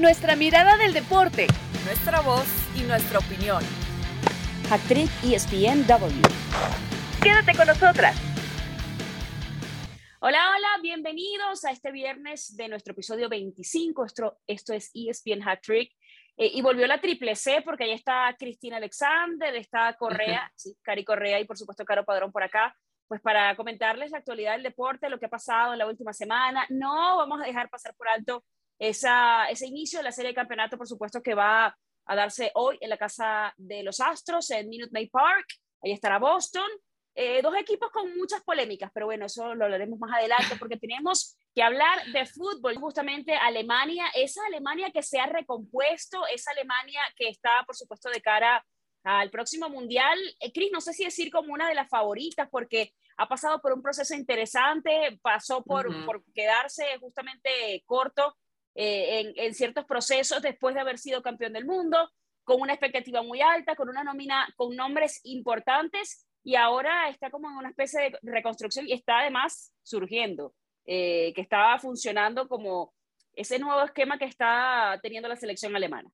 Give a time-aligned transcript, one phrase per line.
[0.00, 1.46] Nuestra mirada del deporte,
[1.86, 2.44] nuestra voz
[2.76, 3.62] y nuestra opinión.
[4.70, 6.20] Actriz ESPNW.
[7.22, 8.14] Quédate con nosotras.
[10.20, 14.04] Hola, hola, bienvenidos a este viernes de nuestro episodio 25.
[14.04, 15.90] Esto, esto es ESPN Hat Trick.
[16.36, 21.04] Eh, y volvió la triple C porque ahí está Cristina Alexander, está Correa, sí, Cari
[21.04, 22.76] Correa y por supuesto Caro Padrón por acá,
[23.08, 26.66] pues para comentarles la actualidad del deporte, lo que ha pasado en la última semana.
[26.68, 28.44] No vamos a dejar pasar por alto
[28.78, 31.76] esa, ese inicio de la serie de campeonato, por supuesto, que va
[32.06, 35.46] a darse hoy en la casa de los Astros, en Minute Maid Park.
[35.82, 36.68] Ahí estará Boston.
[37.18, 41.38] Eh, dos equipos con muchas polémicas, pero bueno, eso lo hablaremos más adelante porque tenemos
[41.54, 42.76] que hablar de fútbol.
[42.76, 48.20] Justamente Alemania, esa Alemania que se ha recompuesto, esa Alemania que está, por supuesto, de
[48.20, 48.62] cara
[49.02, 50.18] al próximo mundial.
[50.40, 53.72] Eh, Cris, no sé si decir como una de las favoritas porque ha pasado por
[53.72, 58.36] un proceso interesante, pasó por, por quedarse justamente corto
[58.78, 62.10] eh, en, ciertos procesos después de haber sido campeón del mundo,
[62.44, 67.48] con una expectativa muy alta, con una nómina con nombres importantes y ahora está como
[67.48, 70.54] en una especie de reconstrucción y está además surgiendo,
[70.84, 72.92] eh, que está funcionando como
[73.32, 76.10] ese nuevo esquema que está teniendo la selección alemana.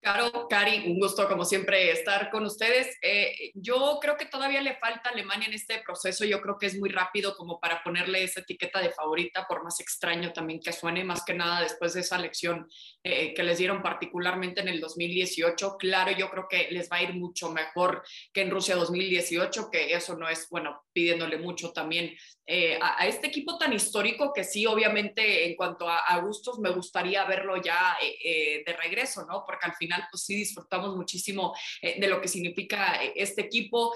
[0.00, 2.96] Caro, Cari, un gusto como siempre estar con ustedes.
[3.02, 6.24] Eh, yo creo que todavía le falta a Alemania en este proceso.
[6.24, 9.80] Yo creo que es muy rápido como para ponerle esa etiqueta de favorita, por más
[9.80, 12.68] extraño también que suene, más que nada después de esa lección
[13.02, 15.76] eh, que les dieron particularmente en el 2018.
[15.78, 19.92] Claro, yo creo que les va a ir mucho mejor que en Rusia 2018, que
[19.92, 22.16] eso no es, bueno, pidiéndole mucho también
[22.50, 27.22] eh, a, este equipo tan histórico que sí, obviamente, en cuanto a, gustos, me gustaría
[27.26, 29.44] verlo ya eh, eh, de regreso, ¿no?
[29.46, 33.92] Porque al final, pues sí disfrutamos muchísimo de lo que significa este equipo,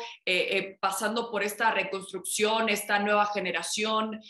[0.81, 4.21] pasando por esta reconstrucción, esta nueva generación,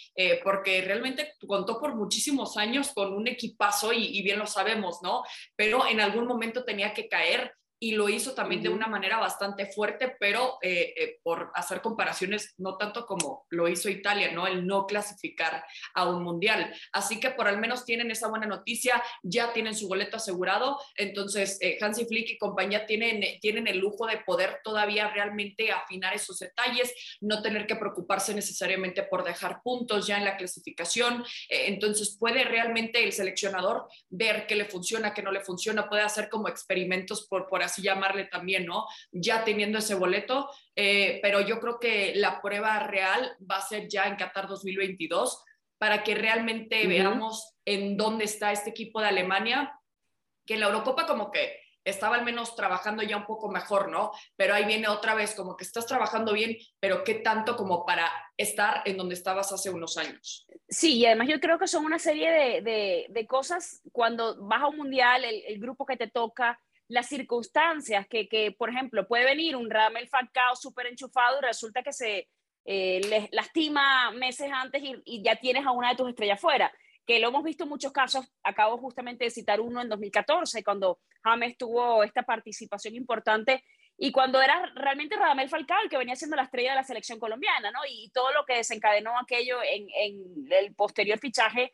[0.44, 5.24] porque realmente contó por muchísimos años con un equipazo y, y bien lo sabemos, ¿no?
[5.56, 9.66] Pero en algún momento tenía que caer y lo hizo también de una manera bastante
[9.66, 14.46] fuerte, pero eh, eh, por hacer comparaciones, no tanto como lo hizo Italia, ¿no?
[14.46, 16.72] El no clasificar a un mundial.
[16.92, 21.58] Así que por al menos tienen esa buena noticia, ya tienen su boleto asegurado, entonces
[21.60, 26.38] eh, Hansi Flick y compañía tienen, tienen el lujo de poder todavía realmente afinar esos
[26.38, 32.44] detalles, no tener que preocuparse necesariamente por dejar puntos ya en la clasificación, entonces puede
[32.44, 37.26] realmente el seleccionador ver qué le funciona, qué no le funciona, puede hacer como experimentos
[37.26, 38.86] por, por así llamarle también, ¿no?
[39.10, 43.88] Ya teniendo ese boleto, eh, pero yo creo que la prueba real va a ser
[43.88, 45.42] ya en Qatar 2022
[45.78, 49.72] para que realmente veamos en dónde está este equipo de Alemania,
[50.46, 54.12] que en la Eurocopa como que estaba al menos trabajando ya un poco mejor, ¿no?
[54.36, 58.10] Pero ahí viene otra vez, como que estás trabajando bien, pero ¿qué tanto como para
[58.36, 60.46] estar en donde estabas hace unos años?
[60.68, 64.68] Sí, y además yo creo que son una serie de, de, cosas cuando vas a
[64.68, 66.60] un mundial, el, el, grupo que te toca,
[66.92, 71.82] las circunstancias que, que, por ejemplo, puede venir un Ramel Falcao súper enchufado y resulta
[71.82, 72.28] que se
[72.66, 76.70] eh, lastima meses antes y, ya tienes a una de tus estrellas fuera.
[77.06, 81.00] Que lo hemos visto en muchos casos, acabo justamente de citar uno en 2014, cuando
[81.24, 83.64] James tuvo esta participación importante
[83.96, 87.18] y cuando era realmente Radamel Falcao el que venía siendo la estrella de la selección
[87.18, 87.80] colombiana, ¿no?
[87.88, 91.72] Y todo lo que desencadenó aquello en, en el posterior fichaje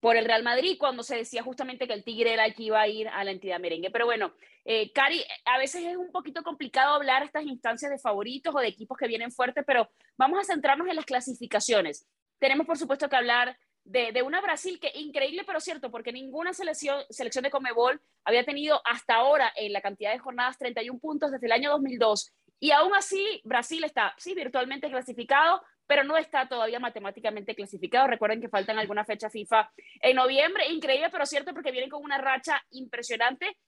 [0.00, 2.80] por el Real Madrid cuando se decía justamente que el Tigre era el que iba
[2.80, 3.90] a ir a la entidad merengue.
[3.90, 4.32] Pero bueno,
[4.64, 8.68] eh, Cari, a veces es un poquito complicado hablar estas instancias de favoritos o de
[8.68, 12.06] equipos que vienen fuertes, pero vamos a centrarnos en las clasificaciones.
[12.38, 16.54] Tenemos, por supuesto, que hablar de, de una Brasil que increíble, pero cierto, porque ninguna
[16.54, 21.30] selección, selección de Comebol había tenido hasta ahora en la cantidad de jornadas 31 puntos
[21.30, 22.32] desde el año 2002.
[22.58, 28.06] Y aún así, Brasil está, sí, virtualmente clasificado, pero no está todavía matemáticamente clasificado.
[28.06, 30.68] Recuerden que faltan alguna fecha FIFA en noviembre.
[30.68, 33.58] Increíble, pero cierto, porque vienen con una racha impresionante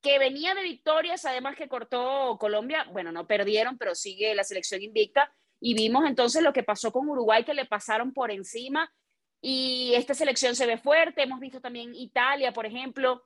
[0.00, 2.86] que venía de victorias, además que cortó Colombia.
[2.92, 5.34] Bueno, no perdieron, pero sigue la selección invicta.
[5.58, 8.88] Y vimos entonces lo que pasó con Uruguay, que le pasaron por encima.
[9.40, 11.24] Y esta selección se ve fuerte.
[11.24, 13.24] Hemos visto también Italia, por ejemplo,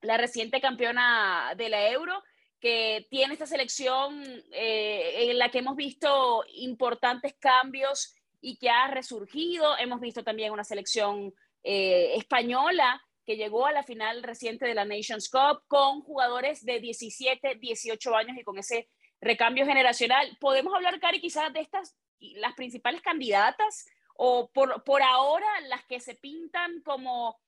[0.00, 2.22] la reciente campeona de la Euro
[2.62, 4.22] que tiene esta selección
[4.52, 9.76] eh, en la que hemos visto importantes cambios y que ha resurgido.
[9.78, 14.84] Hemos visto también una selección eh, española que llegó a la final reciente de la
[14.84, 18.88] Nations Cup con jugadores de 17, 18 años y con ese
[19.20, 20.36] recambio generacional.
[20.40, 25.98] ¿Podemos hablar, Cari, quizás de estas, las principales candidatas o por, por ahora las que
[25.98, 27.40] se pintan como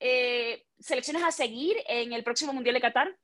[0.00, 3.14] eh, selecciones a seguir en el próximo Mundial de Qatar?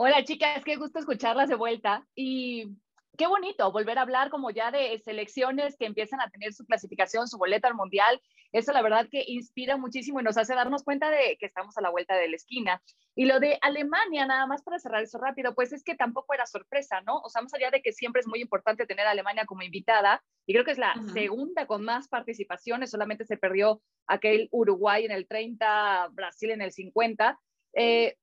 [0.00, 2.06] Hola chicas, qué gusto escucharlas de vuelta.
[2.14, 2.76] Y
[3.16, 7.26] qué bonito volver a hablar como ya de selecciones que empiezan a tener su clasificación,
[7.26, 8.22] su boleta al mundial.
[8.52, 11.80] Eso la verdad que inspira muchísimo y nos hace darnos cuenta de que estamos a
[11.80, 12.80] la vuelta de la esquina.
[13.16, 16.46] Y lo de Alemania, nada más para cerrar eso rápido, pues es que tampoco era
[16.46, 17.18] sorpresa, ¿no?
[17.18, 20.22] O sea, más allá de que siempre es muy importante tener a Alemania como invitada,
[20.46, 25.10] y creo que es la segunda con más participaciones, solamente se perdió aquel Uruguay en
[25.10, 27.36] el 30, Brasil en el 50.
[27.74, 28.16] Eh,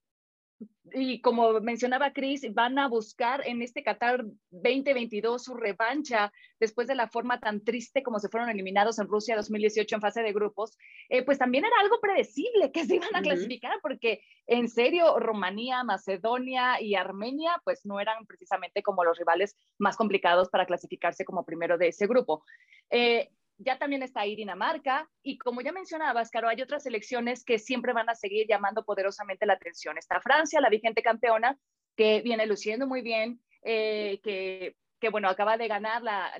[0.93, 6.95] y como mencionaba Chris, van a buscar en este Qatar 2022 su revancha después de
[6.95, 10.77] la forma tan triste como se fueron eliminados en Rusia 2018 en fase de grupos,
[11.09, 15.83] eh, pues también era algo predecible que se iban a clasificar porque en serio Rumanía,
[15.83, 21.45] Macedonia y Armenia pues no eran precisamente como los rivales más complicados para clasificarse como
[21.45, 22.45] primero de ese grupo.
[22.89, 27.59] Eh, ya también está ahí Dinamarca y como ya mencionabas, Caro, hay otras selecciones que
[27.59, 29.97] siempre van a seguir llamando poderosamente la atención.
[29.97, 31.57] Está Francia, la vigente campeona,
[31.95, 36.31] que viene luciendo muy bien, eh, que, que, bueno, acaba de ganar la,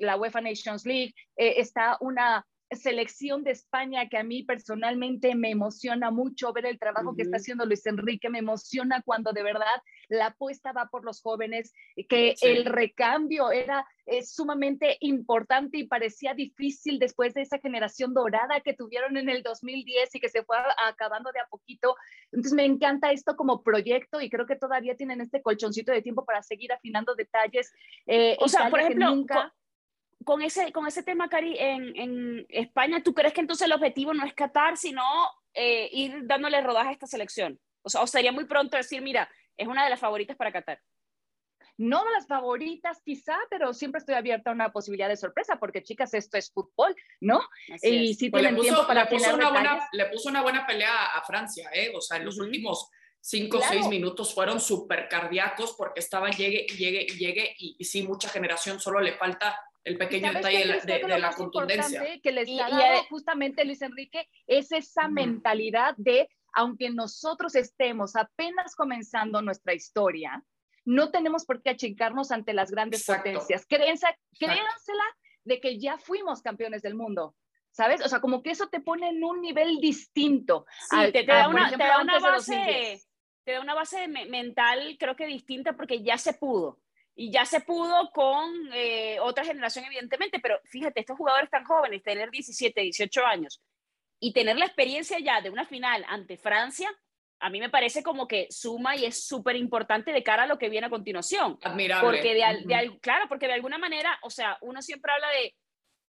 [0.00, 1.14] la UEFA Nations League.
[1.36, 6.78] Eh, está una selección de España que a mí personalmente me emociona mucho ver el
[6.78, 11.04] trabajo que está haciendo Luis Enrique, me emociona cuando de verdad la apuesta va por
[11.04, 11.72] los jóvenes,
[12.08, 13.86] que el recambio era
[14.22, 20.14] sumamente importante y parecía difícil después de esa generación dorada que tuvieron en el 2010
[20.14, 20.56] y que se fue
[20.86, 21.96] acabando de a poquito.
[22.26, 26.24] Entonces me encanta esto como proyecto y creo que todavía tienen este colchoncito de tiempo
[26.24, 27.72] para seguir afinando detalles.
[28.06, 29.54] Eh, o sea, por ejemplo, nunca
[30.24, 34.14] con ese, con ese tema, Cari, en, en, España, ¿tú crees que entonces el objetivo
[34.14, 35.02] no es Qatar, sino
[35.52, 37.60] eh, ir dándole rodaje a esta selección?
[37.82, 40.80] O sea, o sería muy pronto decir, mira, es una de las favoritas para Qatar.
[41.76, 45.82] No de las favoritas quizá, pero siempre estoy abierta a una posibilidad de sorpresa, porque
[45.82, 47.40] chicas, esto es fútbol, ¿no?
[47.82, 51.06] y si pues tienen tiempo para le puso, una buena, le puso una buena pelea
[51.16, 51.92] a Francia, ¿eh?
[51.96, 52.88] O sea, en los últimos
[53.20, 57.76] cinco o seis minutos fueron súper cardíacos porque estaba llegue y llegue y llegue y,
[57.78, 62.02] y sí, mucha generación, solo le falta el pequeño detalle de, la contundencia.
[62.22, 68.74] Que les y, dado justamente Luis Enrique es esa mentalidad de, aunque nosotros estemos apenas
[68.74, 70.42] comenzando nuestra historia,
[70.86, 73.66] no tenemos por qué achicarnos ante las grandes potencias.
[73.66, 74.06] Créanse,
[74.38, 75.04] créansela
[75.44, 77.34] de que ya fuimos campeones del mundo.
[77.70, 78.00] ¿Sabes?
[78.04, 80.64] O sea, como que eso te pone en un nivel distinto.
[80.88, 83.02] Sí, te, da una, te, da una, base,
[83.42, 86.78] te da una base mental, creo que distinta, porque ya se pudo
[87.16, 92.02] y ya se pudo con eh, otra generación, evidentemente, pero fíjate, estos jugadores tan jóvenes,
[92.02, 93.62] tener 17, 18 años
[94.18, 96.90] y tener la experiencia ya de una final ante Francia,
[97.40, 100.58] a mí me parece como que suma y es súper importante de cara a lo
[100.58, 101.58] que viene a continuación.
[101.62, 102.08] Admirable.
[102.08, 105.54] Porque de, claro, porque de alguna manera, o sea, uno siempre habla de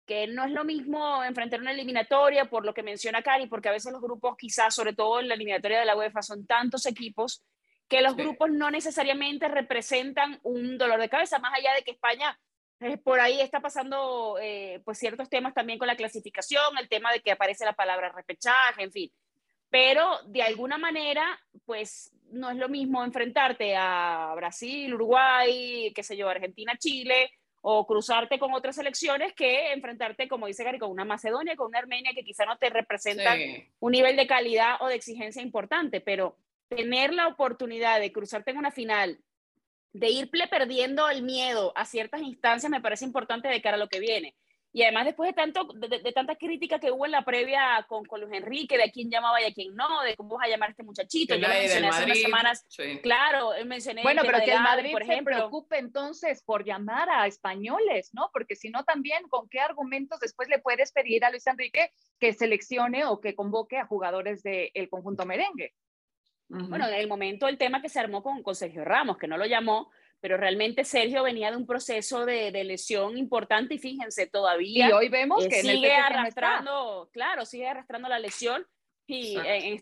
[0.05, 3.71] que no es lo mismo enfrentar una eliminatoria, por lo que menciona Cari, porque a
[3.71, 7.43] veces los grupos, quizás, sobre todo en la eliminatoria de la UEFA, son tantos equipos
[7.91, 12.39] que los grupos no necesariamente representan un dolor de cabeza, más allá de que España
[12.79, 17.11] eh, por ahí está pasando eh, pues ciertos temas también con la clasificación, el tema
[17.11, 19.11] de que aparece la palabra repechaje, en fin.
[19.69, 26.15] Pero de alguna manera, pues no es lo mismo enfrentarte a Brasil, Uruguay, qué sé
[26.15, 27.29] yo, Argentina, Chile,
[27.59, 31.79] o cruzarte con otras selecciones que enfrentarte, como dice Gary, con una Macedonia, con una
[31.79, 33.37] Armenia que quizá no te representan
[33.81, 36.37] un nivel de calidad o de exigencia importante, pero
[36.75, 39.19] tener la oportunidad de cruzarte en una final,
[39.93, 43.89] de irle perdiendo el miedo a ciertas instancias, me parece importante de cara a lo
[43.89, 44.35] que viene.
[44.73, 48.21] Y además, después de, tanto, de, tanta crítica que hubo en la previa con, con,
[48.21, 50.69] Luis Enrique, de a quién llamaba y a quién no, de cómo vas a llamar
[50.69, 51.35] a este muchachito.
[51.35, 52.65] Yo mencioné hace unas semanas.
[53.03, 54.01] Claro, mencioné.
[54.01, 55.35] Bueno, pero que el Madrid por ejemplo.
[55.35, 58.29] se preocupe entonces por llamar a españoles, ¿no?
[58.31, 62.31] Porque si no, también, ¿con qué argumentos después le puedes pedir a Luis Enrique que
[62.31, 65.73] seleccione o que convoque a jugadores del conjunto merengue?
[66.51, 69.37] Bueno, en el momento el tema que se armó con, con, Sergio Ramos, que no
[69.37, 69.89] lo llamó,
[70.19, 74.91] pero realmente Sergio venía de un proceso de, de lesión importante y fíjense, todavía y
[74.91, 78.65] hoy vemos que sigue arrastrando, claro, sigue arrastrando la lesión.
[79.07, 79.81] Y en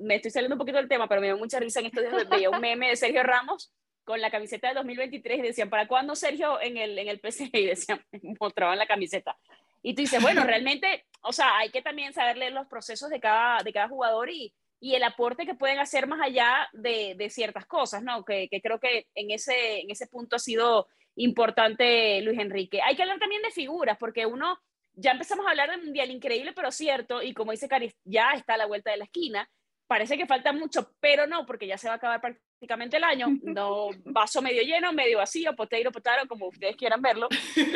[0.00, 2.28] me estoy saliendo un poquito del tema, pero me dio mucha risa en estos días,
[2.28, 6.16] veía un meme de Sergio Ramos con la camiseta de 2023 y decían, ¿para cuándo
[6.16, 7.50] Sergio en el, en el PSG?
[7.52, 8.02] Y decían,
[8.40, 9.36] mostraban la camiseta.
[9.82, 13.20] Y tú dices, bueno, realmente, o sea, hay que también saber leer los procesos de
[13.20, 17.30] cada, de cada jugador y, y el aporte que pueden hacer más allá de, de
[17.30, 18.24] ciertas cosas, ¿no?
[18.24, 22.80] Que, que, creo que en ese, en ese punto ha sido importante Luis Enrique.
[22.82, 24.58] Hay que hablar también de figuras, porque uno,
[24.94, 28.54] ya empezamos a hablar de Mundial increíble, pero cierto, y como dice Cari, ya está
[28.54, 29.50] a la vuelta de la esquina.
[29.88, 33.26] Parece que falta mucho, pero no, porque ya se va a acabar prácticamente el año.
[33.42, 37.28] No, vaso medio lleno, medio vacío, potato, potato, como ustedes quieran verlo.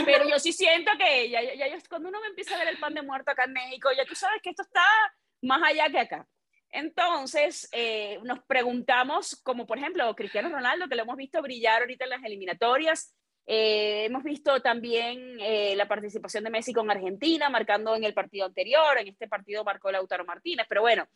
[0.04, 2.78] Pero yo sí siento que ya, ya, ya, cuando uno me empieza a ver el
[2.78, 4.85] pan de muerto acá en México, ya tú sabes que esto está
[5.40, 6.28] más allá que acá.
[6.73, 12.05] Entonces, eh, nos preguntamos, como por ejemplo Cristiano Ronaldo, que lo hemos visto brillar ahorita
[12.05, 13.14] en las eliminatorias,
[13.45, 18.47] Eh, hemos visto también eh, la participación de Messi con Argentina, marcando en el partido
[18.47, 21.09] anterior, en este partido marcó Lautaro Martínez, pero bueno,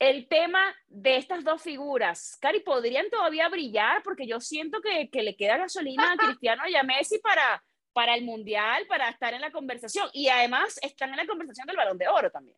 [0.00, 4.02] el tema de estas dos figuras, Cari, ¿podrían todavía brillar?
[4.02, 8.16] Porque yo siento que, que le queda gasolina a Cristiano y a Messi para, para
[8.16, 11.98] el Mundial, para estar en la conversación, y además están en la conversación del Balón
[11.98, 12.56] de Oro también.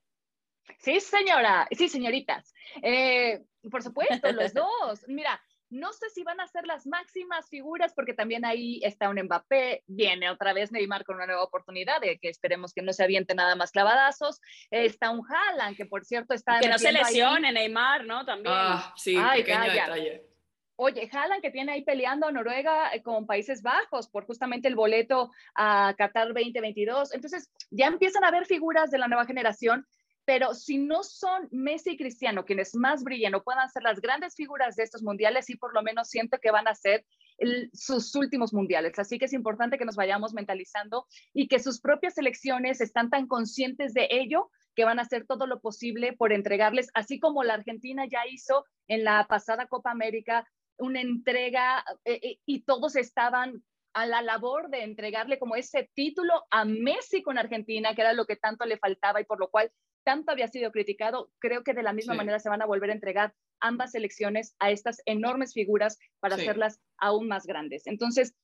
[0.79, 2.55] Sí, señora, sí, señoritas.
[2.83, 5.05] Eh, por supuesto, los dos.
[5.09, 5.41] Mira,
[5.73, 9.83] no sé si van a ser las máximas figuras porque también ahí está un Mbappé,
[9.87, 13.35] viene otra vez Neymar con una nueva oportunidad de que esperemos que no se aviente
[13.35, 14.41] nada más clavadazos.
[14.71, 18.25] Está un Haaland que por cierto está que no se lesione Neymar, ¿no?
[18.27, 18.55] También.
[18.55, 20.27] Ah, sí, pequeño detalle.
[20.77, 24.75] Oye, Haaland que tiene ahí peleando a Noruega eh, con Países Bajos por justamente el
[24.75, 27.15] boleto a Qatar 2022.
[27.15, 29.87] Entonces, ya empiezan a haber figuras de la nueva generación
[30.25, 34.35] pero si no son Messi y Cristiano quienes más brillan o puedan ser las grandes
[34.35, 37.05] figuras de estos mundiales, sí por lo menos siento que van a ser
[37.73, 38.99] sus últimos mundiales.
[38.99, 43.27] Así que es importante que nos vayamos mentalizando y que sus propias selecciones están tan
[43.27, 47.55] conscientes de ello que van a hacer todo lo posible por entregarles, así como la
[47.55, 50.49] Argentina ya hizo en la pasada Copa América,
[50.79, 53.63] una entrega eh, eh, y todos estaban
[53.93, 58.25] a la labor de entregarle como ese título a Messi con Argentina, que era lo
[58.25, 59.71] que tanto le faltaba y por lo cual
[60.05, 62.95] tanto había sido criticado, creo que de la misma manera se van a volver a
[62.95, 67.87] entregar ambas elecciones a estas enormes figuras para hacerlas aún más grandes.
[67.87, 68.35] Entonces,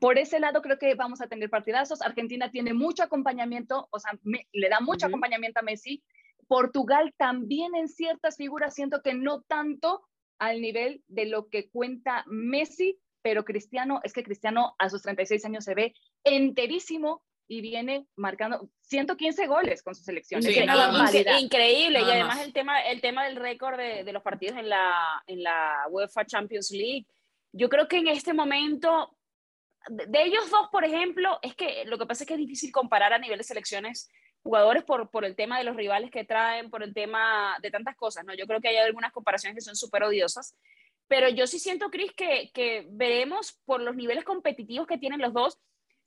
[0.00, 2.02] por ese lado creo que vamos a tener partidazos.
[2.02, 6.02] Argentina tiene mucho acompañamiento, o sea, le da mucho acompañamiento a Messi.
[6.48, 10.02] Portugal también en ciertas figuras siento que no tanto
[10.38, 15.44] al nivel de lo que cuenta Messi, pero Cristiano, es que Cristiano a sus 36
[15.44, 15.94] años se ve
[16.24, 20.40] enterísimo y viene marcando 115 goles con su selección.
[21.40, 22.00] increíble.
[22.00, 25.42] y además el tema, el tema del récord de, de, los partidos en la, en
[25.42, 27.06] la UEFA Champions League.
[27.50, 29.16] Yo creo que en este momento,
[29.88, 33.12] de, ellos dos, por ejemplo, es que lo que pasa es que es difícil comparar
[33.12, 34.08] a nivel de selecciones
[34.44, 37.96] jugadores por, por el tema de los rivales que traen, por el tema de tantas
[37.96, 38.32] cosas, ¿no?
[38.32, 40.56] Yo creo que hay algunas comparaciones que son súper odiosas,
[41.08, 45.32] pero yo sí siento, Cris, que, que veremos por los niveles competitivos que tienen los
[45.32, 45.58] dos,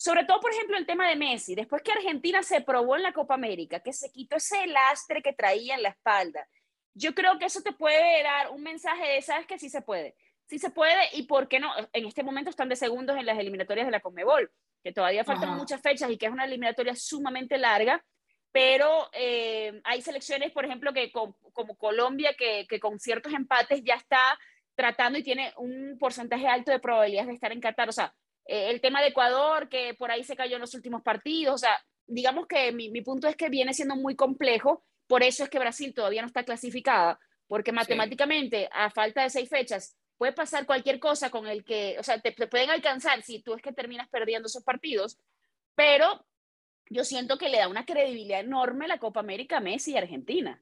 [0.04, 3.14] sobre todo, por ejemplo, el tema de Messi, después que Argentina se probó en la
[3.14, 6.46] Copa América, que se quitó ese lastre que traía en la espalda,
[6.94, 10.18] yo creo que eso te puede dar un mensaje de, sabes que sí se puede,
[10.46, 13.40] sí se puede y por qué no, en este momento están de segundos en las
[13.40, 14.52] eliminatorias de la Conmebol,
[14.84, 18.04] que todavía faltan muchas fechas y que es una eliminatoria sumamente larga,
[18.52, 23.96] pero eh, hay selecciones, por ejemplo, que como Colombia, que, que con ciertos empates ya
[23.96, 24.38] está
[24.76, 28.14] tratando y tiene un porcentaje alto de probabilidades de estar en Qatar, o sea,
[28.46, 31.58] eh, el tema de Ecuador, que por ahí se cayó en los últimos partidos, o
[31.58, 35.50] sea, digamos que mi, mi, punto es que viene siendo muy complejo, por eso es
[35.50, 40.66] que Brasil todavía no está clasificada, porque matemáticamente, a falta de seis fechas, puede pasar
[40.66, 44.10] cualquier cosa con el que, o sea, te, pueden alcanzar si tú es que terminas
[44.10, 45.20] perdiendo esos partidos,
[45.76, 46.26] pero
[46.90, 50.62] yo siento que le da una credibilidad enorme la Copa América a Messi y Argentina.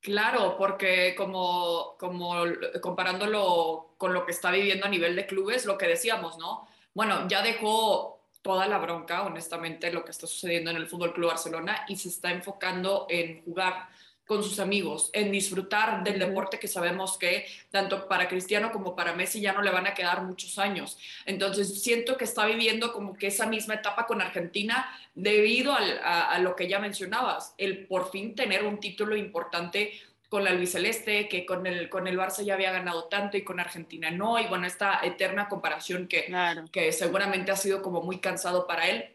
[0.00, 2.44] Claro, porque como, como
[2.80, 6.66] comparándolo con lo que está viviendo a nivel de clubes, lo que decíamos, ¿no?
[6.94, 11.28] Bueno, ya dejó toda la bronca, honestamente, lo que está sucediendo en el Fútbol Club
[11.28, 13.88] Barcelona y se está enfocando en jugar
[14.30, 19.12] con sus amigos, en disfrutar del deporte que sabemos que tanto para Cristiano como para
[19.12, 20.98] Messi ya no le van a quedar muchos años.
[21.26, 26.38] Entonces siento que está viviendo como que esa misma etapa con Argentina debido a, a,
[26.38, 31.44] lo que ya mencionabas, el por fin tener un título importante con la Celeste, que
[31.44, 34.64] con el, con el Barça ya había ganado tanto y con Argentina no, y bueno,
[34.64, 36.32] esta eterna comparación que,
[36.70, 39.12] que seguramente ha sido como muy cansado para él.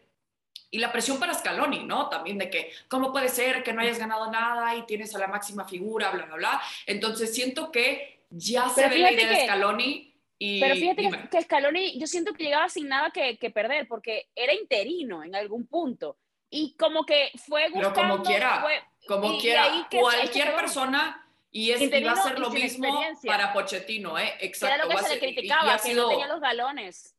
[0.70, 2.10] Y la presión para Scaloni, ¿no?
[2.10, 5.26] También de que, ¿cómo puede ser que no hayas ganado nada y tienes a la
[5.26, 6.62] máxima figura, bla, bla, bla?
[6.84, 10.14] Entonces siento que ya se ve la idea de Scaloni.
[10.38, 14.28] Y, pero fíjate que, Scaloni, yo siento que llegaba sin nada que, que, perder, porque
[14.34, 16.18] era interino en algún punto.
[16.50, 17.94] Y como que fue buscando...
[17.94, 18.60] Pero como quiera.
[18.60, 24.34] Fue, como quiera, cualquier persona y, es, va a ser lo mismo para Pochettino, ¿eh?
[24.40, 24.74] Exacto.
[24.74, 27.16] Era lo que se le criticaba, que no tenía los galones.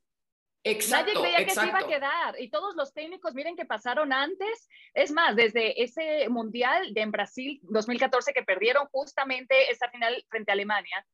[0.64, 2.36] Exacto, Nadie creía que se iba a quedar.
[2.40, 4.68] Y todos los técnicos, miren que pasaron antes.
[4.94, 10.52] Es más, desde ese Mundial de en Brasil 2014 que perdieron justamente esa final frente
[10.52, 11.06] a Alemania,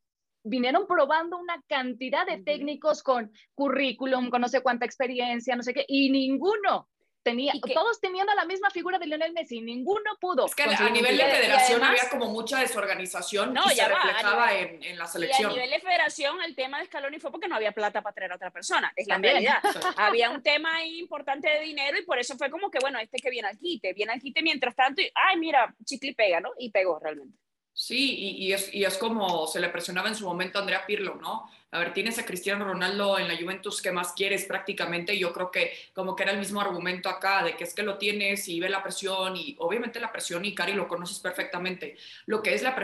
[0.43, 5.73] vinieron probando una cantidad de técnicos con currículum, con no sé cuánta experiencia, no sé
[5.73, 6.89] qué, y ninguno
[7.23, 10.45] tenía, todos teniendo la misma figura de Lionel Messi, ninguno pudo.
[10.45, 14.83] Es que a nivel de federación había como mucha desorganización no, y se reflejaba en,
[14.83, 15.51] en, la selección.
[15.51, 18.13] Y a nivel de federación el tema de Scaloni fue porque no había plata para
[18.13, 19.59] traer a otra persona, es la realidad.
[19.97, 23.17] había un tema ahí importante de dinero y por eso fue como que, bueno, este
[23.17, 26.51] que viene al quite, viene al quite mientras tanto y, ay, mira, chicle pega, ¿no?
[26.59, 27.37] Y pegó realmente.
[27.73, 30.85] Sí, y, y, es, y, es, como se le presionaba en su momento a Andrea
[30.85, 31.49] Pirlo, ¿no?
[31.73, 35.17] A ver, tienes a Cristiano Ronaldo en la Juventus, ¿qué más quieres prácticamente?
[35.17, 37.97] Yo creo que como que era el mismo argumento acá, de que es que lo
[37.97, 42.43] tienes y ve la presión, y obviamente la presión, y Cari lo conoces perfectamente, lo
[42.43, 42.75] que es la,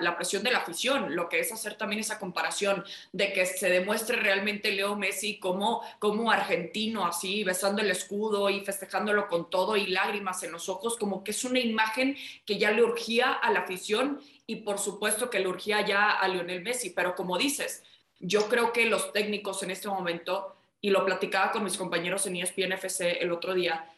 [0.00, 3.70] la, presión de la afición, lo que es hacer también esa comparación de que se
[3.70, 9.76] demuestre realmente Leo Messi como, como argentino, así, besando el escudo y festejándolo con todo
[9.76, 12.16] y lágrimas en los ojos, como que es una imagen
[12.46, 16.28] que ya le urgía a la afición y por supuesto que le urgía ya a
[16.28, 17.82] Lionel Messi, pero como dices,
[18.20, 22.36] yo creo que los técnicos en este momento, y lo platicaba con mis compañeros en
[22.36, 23.88] ESPN FC el otro día,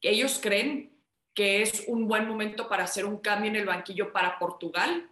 [0.00, 0.92] ellos creen
[1.32, 5.08] que es un buen momento para hacer un cambio en el banquillo para Portugal,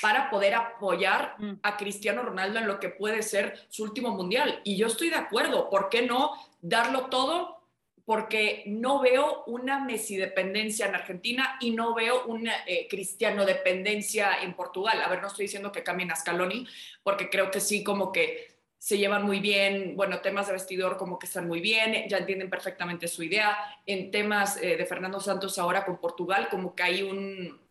[0.00, 1.52] para poder apoyar mm.
[1.62, 4.60] a Cristiano Ronaldo en lo que puede ser su último mundial.
[4.64, 7.61] Y yo estoy de acuerdo, ¿por qué no darlo todo?
[8.04, 14.42] Porque no veo una Messi dependencia en Argentina y no veo una eh, Cristiano dependencia
[14.42, 15.00] en Portugal.
[15.02, 16.66] A ver, no estoy diciendo que cambien a Scaloni,
[17.02, 21.16] porque creo que sí, como que se llevan muy bien, bueno, temas de vestidor como
[21.16, 23.56] que están muy bien, ya entienden perfectamente su idea.
[23.86, 27.02] En temas eh, de Fernando Santos ahora con Portugal, como que hay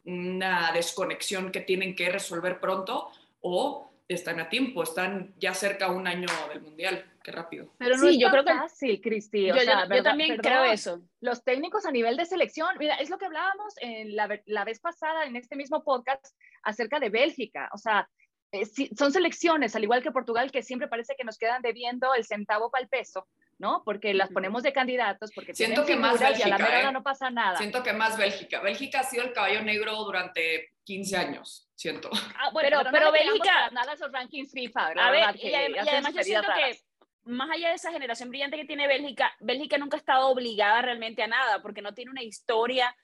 [0.06, 3.10] una desconexión que tienen que resolver pronto
[3.42, 7.11] o están a tiempo, están ya cerca un año del Mundial.
[7.24, 7.74] Qué rápido.
[7.78, 9.48] Pero no sí, es yo creo que fácil, Cristi.
[9.48, 11.02] Yo, yo, también creo eso.
[11.20, 14.80] Los técnicos a nivel de selección, mira, es lo que hablábamos en la, la vez
[14.80, 16.26] pasada en este mismo podcast
[16.64, 17.70] acerca de Bélgica.
[17.74, 18.10] O sea,
[18.54, 18.66] eh,
[18.98, 22.70] son selecciones, al igual que Portugal, que siempre parece que nos quedan debiendo el centavo
[22.70, 23.28] para el peso,
[23.60, 23.82] ¿no?
[23.86, 26.92] Porque las ponemos de candidatos, porque siento que más Bélgica, y a la ¿eh?
[26.92, 27.58] no pasa nada.
[27.58, 28.60] Siento que más Bélgica.
[28.60, 32.10] Bélgica ha sido el caballo negro durante 15 años, siento.
[32.38, 36.50] Ah, bueno, pero, pero, Bélgica nada esos rankings FIFA, a ver, y, además yo siento
[36.54, 36.78] que
[37.24, 41.24] más allá de esa generación brillante que tiene Bélgica, Bélgica nunca ha estado obligada realmente
[41.24, 42.96] a nada, porque no tiene una historia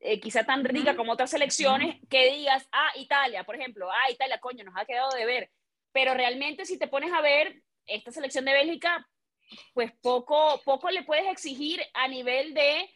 [0.00, 4.38] eh, quizá tan rica como otras selecciones, que digas, ah, Italia, por ejemplo, ah, Italia,
[4.40, 5.50] coño, nos ha quedado de ver.
[5.92, 9.08] Pero realmente si te pones a ver esta selección de Bélgica,
[9.74, 12.90] pues poco, poco le puedes exigir a nivel de...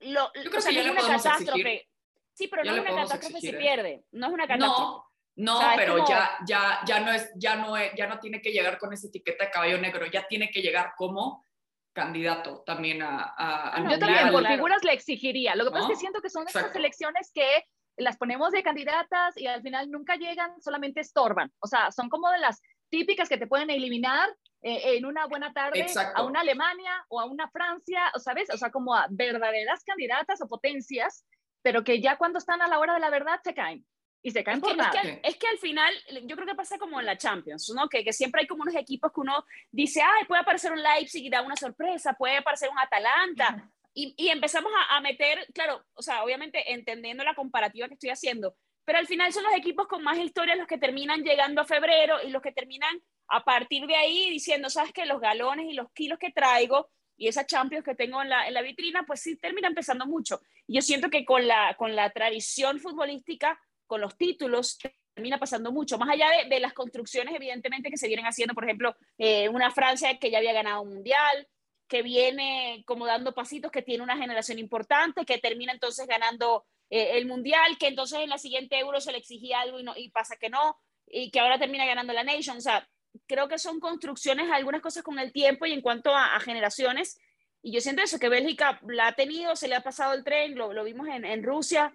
[0.00, 1.88] Lo, Yo creo que es una catástrofe.
[2.32, 3.54] Sí, pero no es una catástrofe si ¿eh?
[3.54, 4.04] pierde.
[4.12, 4.80] No es una catástrofe.
[4.80, 8.78] No, no pero ya, ya, ya, no es, ya, no ya no tiene que llegar
[8.78, 11.46] con esa etiqueta de caballo negro, ya tiene que llegar como
[11.94, 15.54] candidato también a, a, Yo también por figuras le exigiría.
[15.54, 17.64] Lo que pasa es que siento que son estas elecciones que
[17.96, 21.52] las ponemos de candidatas y al final nunca llegan, solamente estorban.
[21.60, 24.30] O sea, son como de las típicas que te pueden eliminar
[24.62, 28.56] eh, en una buena tarde a una Alemania o a una Francia, o sabes, o
[28.56, 31.24] sea, como a verdaderas candidatas o potencias,
[31.62, 33.84] pero que ya cuando están a la hora de la verdad se caen
[34.22, 34.90] y se caen es por que, nada.
[34.90, 35.92] Es que, es que, al final,
[36.24, 37.88] yo creo que pasa como en la Champions, ¿no?
[37.88, 41.24] Que, que, siempre hay como unos equipos que uno dice, ay, puede aparecer un Leipzig
[41.24, 43.68] y da una sorpresa, puede aparecer un Atalanta.
[43.94, 48.10] Y, y, empezamos a, a, meter, claro, o sea, obviamente entendiendo la comparativa que estoy
[48.10, 48.54] haciendo,
[48.84, 52.16] pero al final son los equipos con más historia los que terminan llegando a febrero
[52.24, 55.90] y los que terminan a partir de ahí diciendo, sabes que los galones y los
[55.92, 59.36] kilos que traigo y esa Champions que tengo en la, en la vitrina, pues sí
[59.36, 60.40] termina empezando mucho.
[60.66, 63.60] Y yo siento que con la, con la tradición futbolística
[63.92, 64.78] con los títulos
[65.12, 68.96] termina pasando mucho, más allá de, las construcciones evidentemente que se vienen haciendo, por ejemplo,
[69.18, 71.46] eh, una Francia que ya había ganado un mundial,
[71.86, 77.18] que viene como dando pasitos, que tiene una generación importante, que termina entonces ganando eh,
[77.18, 80.48] el mundial, que entonces en la siguiente Euro se le exigía algo y, pasa que
[80.48, 82.56] no, y que ahora termina ganando la Nation.
[82.56, 82.88] O sea,
[83.26, 87.20] creo que son construcciones, algunas cosas con el tiempo y en cuanto a, generaciones.
[87.60, 90.54] Y yo siento eso, que Bélgica la ha tenido, se le ha pasado el tren,
[90.54, 91.94] lo, vimos en Rusia,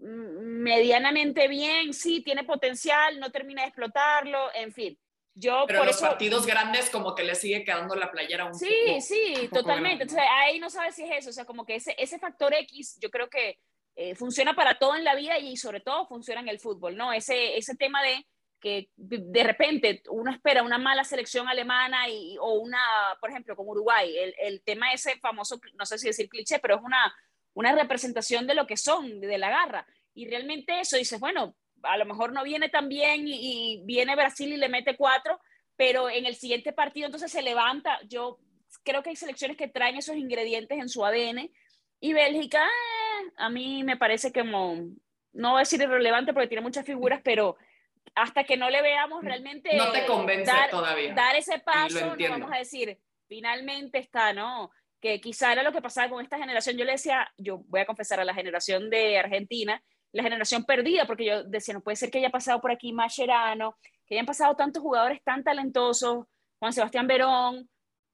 [0.00, 4.98] medianamente bien, sí, tiene potencial, no termina de explotarlo, en fin.
[5.34, 9.00] Yo Pero los partidos grandes como que le sigue quedando la playera un sí, poco.
[9.00, 10.02] Sí, sí, totalmente.
[10.02, 12.98] Entonces ahí no sabes si es eso, o sea, como que ese, ese factor X
[13.00, 13.58] yo creo que
[13.96, 17.12] eh, funciona para todo en la vida y sobre todo funciona en el fútbol, ¿no?
[17.12, 18.26] Ese, ese tema de
[18.60, 22.78] que de repente uno espera una mala selección alemana y, o una,
[23.20, 26.76] por ejemplo, con Uruguay, el, el tema ese famoso, no sé si decir cliché, pero
[26.76, 27.14] es una
[27.60, 29.86] una representación de lo que son, de la garra.
[30.14, 34.52] Y realmente eso, dices, bueno, a lo mejor no viene tan bien y, viene Brasil
[34.52, 35.38] y le mete cuatro,
[35.76, 37.98] pero en el siguiente partido entonces se levanta.
[38.08, 38.38] Yo
[38.82, 41.50] creo que hay selecciones que traen esos ingredientes en su ADN
[42.00, 44.74] y Bélgica, eh, a mí me parece como,
[45.32, 47.56] no voy a decir irrelevante porque tiene muchas figuras, pero
[48.14, 49.76] hasta que no le veamos realmente...
[49.76, 51.14] No te convence dar, todavía.
[51.14, 54.70] Dar ese paso, no vamos a decir, finalmente está, ¿no?
[55.00, 56.76] Que quizá era lo que pasaba con esta generación.
[56.76, 59.82] Yo le decía, yo voy a confesar a la generación de Argentina,
[60.12, 63.76] la generación perdida, porque yo decía, no puede ser que haya pasado por aquí Mascherano,
[64.06, 66.26] que hayan pasado tantos jugadores tan talentosos,
[66.58, 67.70] Juan Sebastián Verón,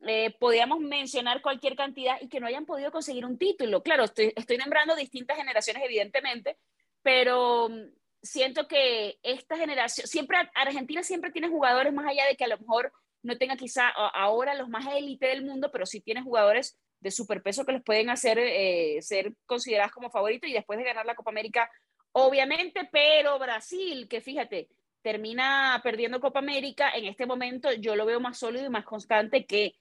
[0.06, 3.82] eh, podíamos mencionar cualquier cantidad y que no hayan podido conseguir un título.
[3.82, 6.58] Claro, estoy, estoy nombrando distintas generaciones, evidentemente,
[7.02, 7.88] pero mm,
[8.22, 12.58] siento que esta generación, siempre Argentina siempre tiene jugadores más allá de que a lo
[12.58, 12.92] mejor
[13.22, 17.64] no tenga quizá ahora los más élite del mundo, pero sí tiene jugadores de superpeso
[17.64, 21.30] que les pueden hacer eh, ser considerados como favoritos y después de ganar la Copa
[21.30, 21.70] América,
[22.12, 24.68] obviamente, pero Brasil, que fíjate,
[25.02, 29.46] termina perdiendo Copa América, en este momento yo lo veo más sólido y más constante
[29.46, 29.76] que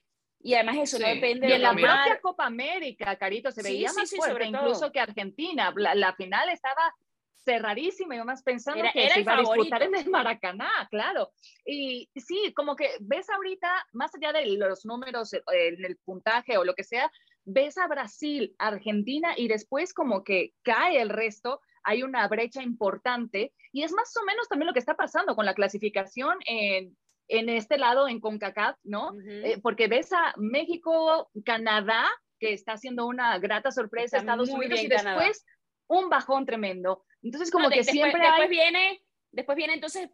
[0.46, 4.46] y además eso no depende de la propia Copa América, Carito, se veía más fuerte
[4.46, 5.74] incluso que Argentina.
[5.76, 6.94] La, final estaba
[7.46, 11.32] cerradísima y más pensando que se iba a disputar en el Maracaná, claro.
[11.64, 16.58] Y sí, como que ves ahorita, más allá de los números eh, en el puntaje
[16.58, 17.12] o lo que sea,
[17.46, 23.54] ves a Brasil, Argentina y después como que cae el resto, hay una brecha importante
[23.72, 27.50] y es más o menos también lo que está pasando con la clasificación en, en
[27.50, 29.12] este lado, en CONCACAF, ¿no?
[29.28, 34.88] Eh, porque ves a México, Canadá, que está haciendo una grata sorpresa, Estados Unidos, y
[34.88, 35.46] después
[35.88, 37.04] un bajón tremendo.
[37.26, 40.10] Entonces, como que siempre después viene, después viene entonces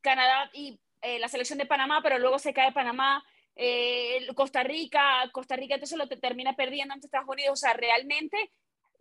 [0.00, 3.22] Canadá y eh, la selección de Panamá, pero luego se cae Panamá,
[3.54, 8.50] eh, Costa Rica, Costa Rica entonces lo termina perdiendo ante Estados Unidos, o sea, realmente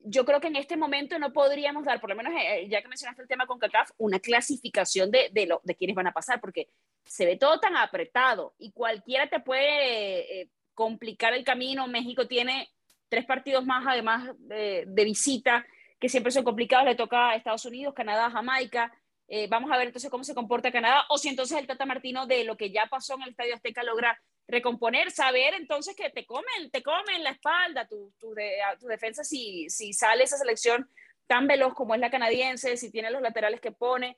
[0.06, 2.88] yo creo que en este momento no podríamos dar, por lo menos eh, ya que
[2.90, 6.42] mencionaste el tema con CACAF, una clasificación de, de, lo, de quiénes van a pasar,
[6.42, 6.68] porque
[7.06, 11.88] se ve todo tan apretado y cualquiera te puede eh, complicar el camino.
[11.88, 12.70] México tiene
[13.08, 15.66] tres partidos más, además de, de, visita,
[16.04, 16.86] que siempre son complicados.
[16.86, 18.92] Le toca a Estados Unidos, Canadá, Jamaica.
[19.30, 22.28] Eh, vamos a ver entonces cómo se comporta Canadá, o si entonces el Tata Martino
[22.28, 26.26] de lo que ya pasó en el Estadio Azteca logra recomponer, saber entonces que te
[26.26, 30.90] comen, te comen la espalda, tu, tu, de, defensa si, si sale esa selección
[31.26, 34.18] tan veloz como es la canadiense, si tiene los laterales que pone.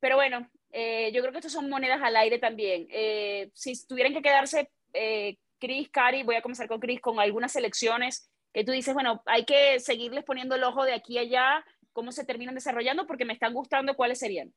[0.00, 2.86] Pero bueno, eh, yo creo que estas son monedas al aire también.
[2.90, 7.52] Eh, si tuvieran que quedarse, eh, Chris, Cari, voy a comenzar con Chris, con algunas
[7.52, 11.64] selecciones que tú dices, bueno, hay que seguirles poniendo el ojo de aquí a allá,
[11.92, 14.52] cómo se terminan desarrollando, porque me están gustando cuáles serían.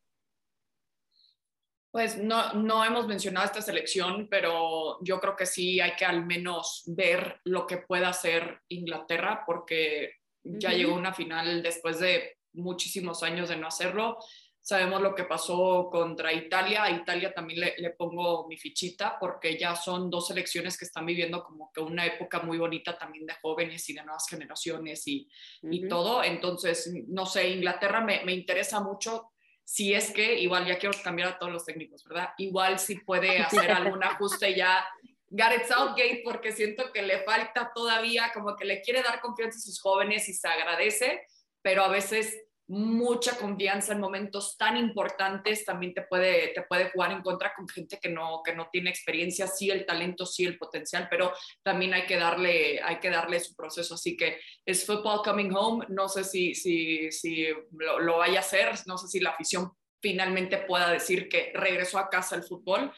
[1.92, 6.26] Pues no, no hemos mencionado esta selección, pero yo creo que sí hay que al
[6.26, 13.24] menos ver lo que pueda hacer Inglaterra, porque ya llegó una final después de muchísimos
[13.24, 14.18] años de no hacerlo.
[14.68, 16.82] Sabemos lo que pasó contra Italia.
[16.82, 21.06] A Italia también le, le, pongo mi fichita porque ya son dos selecciones que están
[21.06, 25.30] viviendo como que una época muy bonita también de jóvenes y de nuevas generaciones y,
[25.62, 26.24] y todo.
[26.24, 31.30] Entonces, no sé, Inglaterra me, me interesa mucho si es que, igual ya quiero cambiar
[31.30, 32.30] a todos los técnicos, ¿verdad?
[32.40, 34.84] Igual si puede hacer algún ajuste ya
[35.28, 39.62] Gareth Southgate, porque siento que le falta todavía, como que le quiere dar confianza a
[39.62, 41.28] sus jóvenes y se agradece,
[41.62, 42.36] pero a veces
[42.68, 47.68] mucha confianza en momentos tan importantes también te puede, te puede jugar en contra con
[47.68, 51.32] gente que no, que no tiene experiencia, sí el talento, sí el potencial, pero
[51.64, 53.94] también hay que darle, hay que darle su proceso.
[53.94, 58.42] Así que es football coming home, no sé si, si, si lo, lo vaya a
[58.42, 62.92] hacer, no sé si la afición finalmente pueda decir que regresó a casa el fútbol,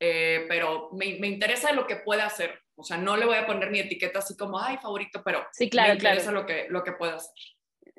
[0.00, 2.60] eh, pero me, me, interesa lo que puede hacer.
[2.76, 5.68] O sea, no le voy a poner mi etiqueta así como, ay, favorito, pero sí,
[5.68, 7.32] claro, me interesa Lo, que, lo que puede hacer.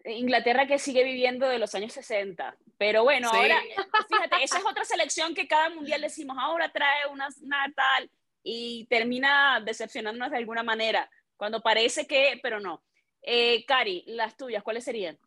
[0.10, 2.56] Inglaterra que sigue viviendo de los años 60.
[2.78, 3.62] Pero bueno, ahora,
[4.10, 8.10] fíjate, esa es otra selección que cada mundial decimos, ahora trae una, una tal
[8.44, 12.84] y termina decepcionándonos de alguna manera, cuando parece que, pero no.
[13.22, 15.18] Eh, Cari, las tuyas, ¿cuáles serían?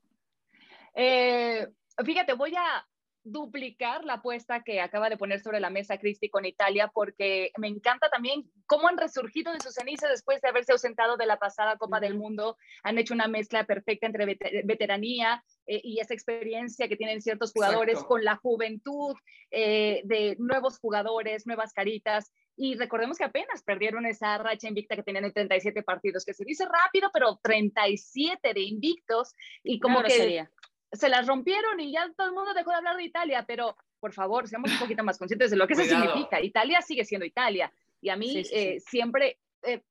[0.94, 1.66] Eh,
[2.04, 2.86] fíjate, voy a
[3.24, 7.68] duplicar la apuesta que acaba de poner sobre la mesa Cristi con Italia, porque me
[7.68, 11.76] encanta también cómo han resurgido de sus cenizas después de haberse ausentado de la pasada
[11.76, 12.56] Copa del Mundo.
[12.82, 17.94] Han hecho una mezcla perfecta entre veteranía eh, y esa experiencia que tienen ciertos jugadores
[17.94, 18.08] Exacto.
[18.08, 19.14] con la juventud
[19.50, 22.32] eh, de nuevos jugadores, nuevas caritas.
[22.56, 26.44] Y recordemos que apenas perdieron esa racha invicta que tenían en 37 partidos, que se
[26.44, 29.34] dice rápido, pero 37 de invictos.
[29.62, 30.50] Y como no, que sería
[30.92, 34.12] se las rompieron y ya todo el mundo dejó de hablar de Italia, pero por
[34.12, 36.40] favor, seamos un poquito más conscientes de lo que eso significa.
[36.40, 37.72] Italia sigue siendo Italia.
[38.00, 39.82] Y a mí sí, sí, eh, siempre, eh,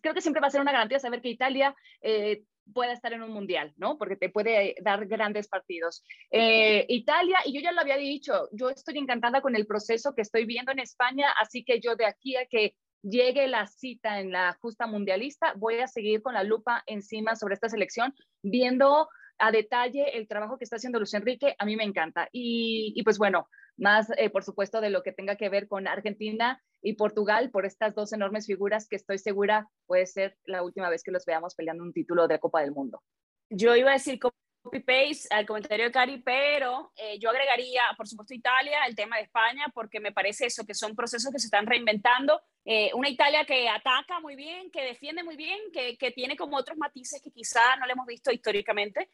[0.00, 3.22] creo que siempre va a ser una garantía saber que Italia eh, pueda estar en
[3.22, 3.98] un mundial, ¿no?
[3.98, 6.02] Porque te puede dar grandes partidos.
[6.30, 10.22] Eh, Italia, y yo ya lo había dicho, yo estoy encantada con el proceso que
[10.22, 14.32] estoy viendo en España, así que yo de aquí a que llegue la cita en
[14.32, 19.08] la justa mundialista, voy a seguir con la lupa encima sobre esta selección, viendo
[19.38, 22.28] a detalle el trabajo que está haciendo Luis Enrique, a mí me encanta.
[22.32, 25.86] Y, y pues bueno, más eh, por supuesto de lo que tenga que ver con
[25.86, 30.88] Argentina y Portugal, por estas dos enormes figuras que estoy segura puede ser la última
[30.88, 33.02] vez que los veamos peleando un título de Copa del Mundo.
[33.50, 38.34] Yo iba a decir copy-paste al comentario de Cari, pero eh, yo agregaría, por supuesto,
[38.34, 41.66] Italia, el tema de España, porque me parece eso, que son procesos que se están
[41.66, 42.40] reinventando.
[42.64, 46.56] Eh, una Italia que ataca muy bien, que defiende muy bien, que, que tiene como
[46.56, 49.08] otros matices que quizá no le hemos visto históricamente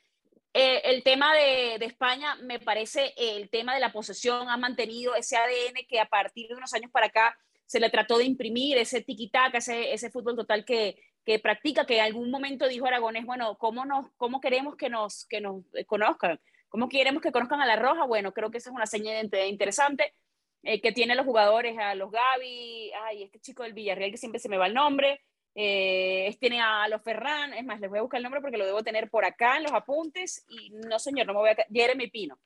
[0.55, 5.37] Eh, el tema de, España, me parece el tema de la posesión ha mantenido ese
[5.37, 9.01] ADN que a partir de unos años para acá se le trató de imprimir, ese
[9.01, 13.57] tiquitaca, ese, ese fútbol total que, que practica, que en algún momento dijo Aragonés, bueno,
[13.57, 16.38] ¿cómo, nos, cómo queremos que nos, que nos conozcan?
[16.69, 18.05] ¿Cómo queremos que conozcan a la Roja?
[18.05, 20.15] Bueno, creo que esa es una señal interesante
[20.62, 24.38] eh, que tienen los jugadores, a los Gaby, ay, este chico del Villarreal que siempre
[24.38, 25.21] se me va el nombre,
[25.55, 28.67] eh, tiene a los Ferran, es más, les voy a buscar el nombre porque lo
[28.67, 32.09] debo tener por acá en los apuntes y no, señor, no me voy a Jeremy
[32.09, 32.38] Pino,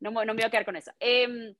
[0.00, 0.94] no, no me voy a quedar con esa.
[0.98, 1.54] Eh,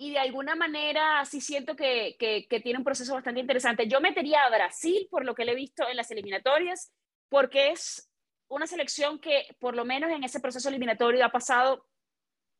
[0.00, 3.88] y de alguna manera sí siento que, que, que, tiene un proceso bastante interesante.
[3.88, 6.92] Yo metería a Brasil por lo que le he visto en las eliminatorias,
[7.28, 8.08] porque es
[8.46, 11.86] una selección que por lo menos en ese proceso eliminatorio ha pasado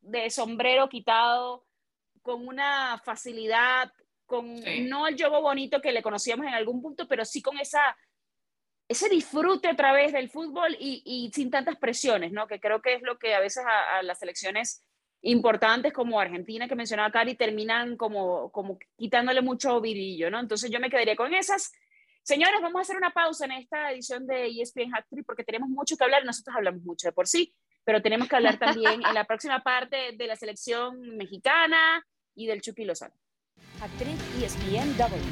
[0.00, 1.64] de sombrero quitado,
[2.22, 3.92] con una facilidad,
[4.28, 7.96] con no el juego bonito que le conocíamos en algún punto, pero sí con esa,
[8.86, 12.46] ese disfrute a través del fútbol y, y sin tantas presiones, ¿no?
[12.46, 14.84] que creo que es lo que a veces a, a las selecciones
[15.22, 20.38] importantes como Argentina que mencionaba Cari terminan como, como quitándole mucho virillo, ¿no?
[20.38, 21.72] Entonces yo me quedaría con esas.
[22.22, 25.96] Señores, vamos a hacer una pausa en esta edición de ESPN Hat porque tenemos mucho
[25.96, 29.24] que hablar, nosotros hablamos mucho de por sí, pero tenemos que hablar también en la
[29.24, 33.14] próxima parte de la selección mexicana y del Chucky Lozano.
[33.80, 35.22] W.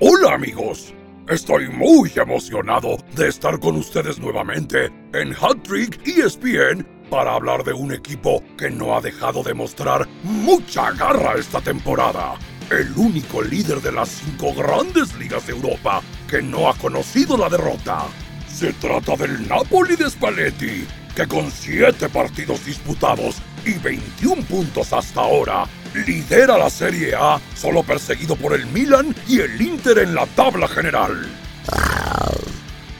[0.00, 0.92] Hola amigos,
[1.28, 7.72] estoy muy emocionado de estar con ustedes nuevamente en Hat Trick ESPN para hablar de
[7.72, 12.34] un equipo que no ha dejado de mostrar mucha garra esta temporada.
[12.70, 17.48] El único líder de las cinco grandes ligas de Europa que no ha conocido la
[17.48, 18.06] derrota.
[18.48, 25.20] Se trata del Napoli de Spalletti, que con siete partidos disputados y 21 puntos hasta
[25.20, 30.26] ahora, lidera la Serie A, solo perseguido por el Milan y el Inter en la
[30.26, 31.26] tabla general.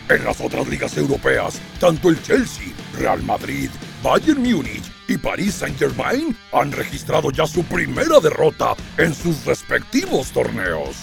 [0.09, 3.69] En las otras ligas europeas, tanto el Chelsea, Real Madrid,
[4.03, 10.97] Bayern Múnich y Paris Saint-Germain han registrado ya su primera derrota en sus respectivos torneos.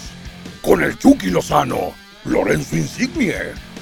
[0.60, 1.92] Con el Chucky Lozano,
[2.24, 3.34] Lorenzo Insigne,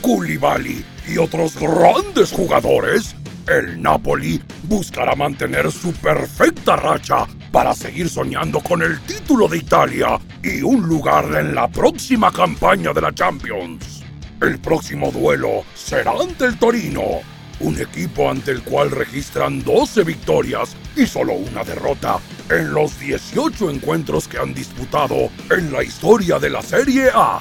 [0.03, 3.17] Koulibaly y otros grandes jugadores,
[3.49, 10.19] el Napoli buscará mantener su perfecta racha para seguir soñando con el título de Italia
[10.43, 14.03] y un lugar en la próxima campaña de la Champions.
[14.43, 17.21] El próximo duelo será ante el Torino,
[17.61, 22.19] un equipo ante el cual registran 12 victorias y solo una derrota
[22.51, 27.41] en los 18 encuentros que han disputado en la historia de la Serie A.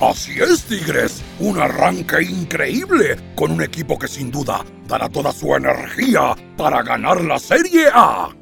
[0.00, 5.54] Así es, Tigres, un arranque increíble con un equipo que sin duda dará toda su
[5.54, 8.41] energía para ganar la Serie A.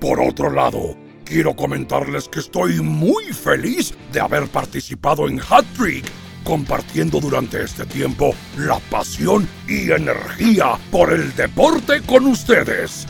[0.00, 6.10] Por otro lado, quiero comentarles que estoy muy feliz de haber participado en Hat Trick
[6.42, 13.06] compartiendo durante este tiempo la pasión y energía por el deporte con ustedes.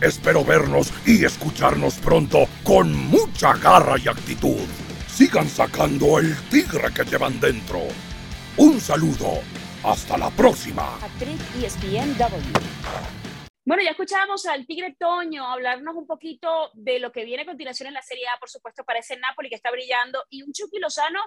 [0.00, 4.66] Espero vernos y escucharnos pronto con mucha garra y actitud.
[5.06, 7.80] Sigan sacando el tigre que llevan dentro.
[8.56, 9.38] Un saludo.
[9.84, 10.98] Hasta la próxima.
[13.66, 17.86] Bueno, ya escuchábamos al Tigre Toño hablarnos un poquito de lo que viene a continuación
[17.86, 20.78] en la Serie A, por supuesto, para ese Napoli que está brillando, y un Chucky
[20.78, 21.20] Lozano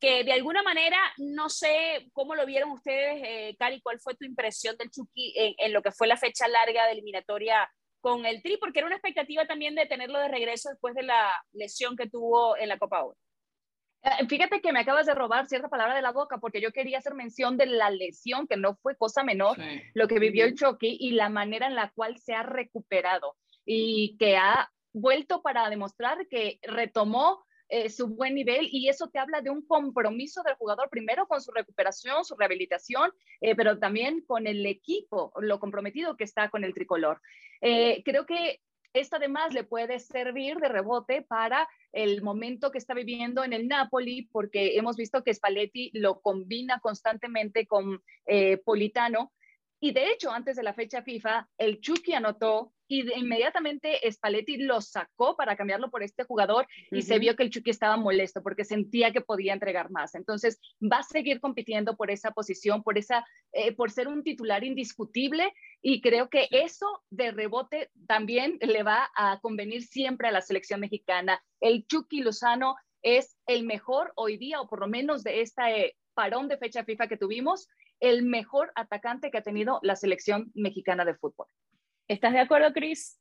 [0.00, 4.24] que de alguna manera, no sé cómo lo vieron ustedes, eh, Cari, cuál fue tu
[4.24, 8.56] impresión del Chucky en, lo que fue la fecha larga de eliminatoria con el Tri,
[8.56, 12.56] porque era una expectativa también de tenerlo de regreso después de la lesión que tuvo
[12.56, 13.16] en la Copa Oro.
[14.02, 16.98] Eh, fíjate que me acabas de robar cierta palabra de la boca porque yo quería
[16.98, 19.56] hacer mención de la lesión, que no fue cosa menor,
[19.94, 24.16] lo que vivió el Chucky y la manera en la cual se ha recuperado y
[24.18, 29.40] que ha vuelto para demostrar que retomó eh, su buen nivel y eso te habla
[29.40, 33.10] de un compromiso del jugador primero con su recuperación, su rehabilitación,
[33.40, 37.22] eh, pero también con el equipo, lo comprometido que está con el tricolor.
[37.62, 38.60] Eh, creo que
[38.92, 43.68] esto además le puede servir de rebote para el momento que está viviendo en el
[43.68, 48.02] Napoli, porque hemos visto que Spalletti lo combina constantemente con
[48.64, 49.32] Politano.
[49.80, 54.82] Y de hecho, antes de la fecha FIFA, el Chucky anotó y inmediatamente Spalletti lo
[54.82, 58.66] sacó para cambiarlo por este jugador y se vio que el Chucky estaba molesto porque
[58.66, 60.14] sentía que podía entregar más.
[60.14, 64.62] Entonces va a seguir compitiendo por esa posición, por, esa, eh, por ser un titular
[64.62, 70.42] indiscutible y creo que eso de rebote también le va a convenir siempre a la
[70.42, 71.42] selección mexicana.
[71.60, 75.96] El Chucky Lozano es el mejor hoy día, o por lo menos de esta eh,
[76.12, 77.68] parón de fecha FIFA que tuvimos,
[78.00, 81.46] el mejor atacante que ha tenido la selección mexicana de fútbol.
[82.08, 83.18] ¿Estás de acuerdo, Cris?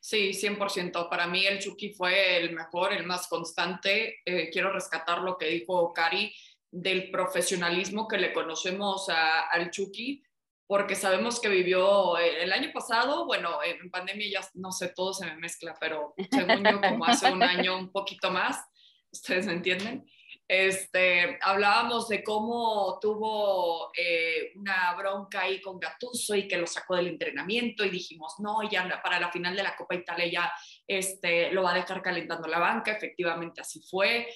[0.00, 1.08] Sí, 100%.
[1.10, 4.20] Para mí el Chucky fue el mejor, el más constante.
[4.24, 6.32] Eh, quiero rescatar lo que dijo Cari
[6.70, 10.22] del profesionalismo que le conocemos a, al Chucky.
[10.66, 15.12] porque sabemos que vivió eh, el año pasado, bueno, en pandemia ya no sé, todo
[15.12, 18.64] se me mezcla, pero según yo, como hace un año, un poquito más,
[19.10, 20.06] ustedes me entienden.
[20.52, 26.96] Este, hablábamos de cómo tuvo eh, una bronca ahí con Gattuso y que lo sacó
[26.96, 30.52] del entrenamiento y dijimos, no, ya para la final de la Copa Italia
[30.88, 34.26] este, lo va a dejar calentando la banca, efectivamente así fue.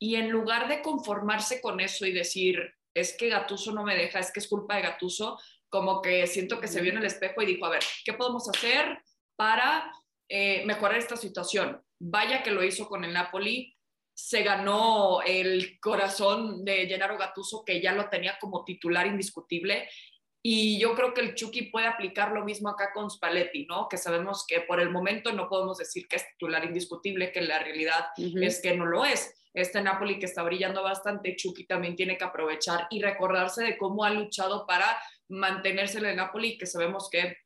[0.00, 2.58] Y en lugar de conformarse con eso y decir,
[2.92, 6.58] es que Gattuso no me deja, es que es culpa de Gattuso, como que siento
[6.60, 9.00] que se vio en el espejo y dijo, a ver, ¿qué podemos hacer
[9.36, 9.92] para
[10.28, 11.80] eh, mejorar esta situación?
[12.00, 13.76] Vaya que lo hizo con el Napoli,
[14.24, 19.88] se ganó el corazón de Gennaro Gattuso, que ya lo tenía como titular indiscutible.
[20.40, 23.88] Y yo creo que el Chucky puede aplicar lo mismo acá con Spalletti, ¿no?
[23.88, 27.58] Que sabemos que por el momento no podemos decir que es titular indiscutible, que la
[27.58, 29.34] realidad es que no lo es.
[29.54, 34.04] Este Napoli que está brillando bastante, Chucky también tiene que aprovechar y recordarse de cómo
[34.04, 37.38] ha luchado para mantenerse en el Napoli, que sabemos que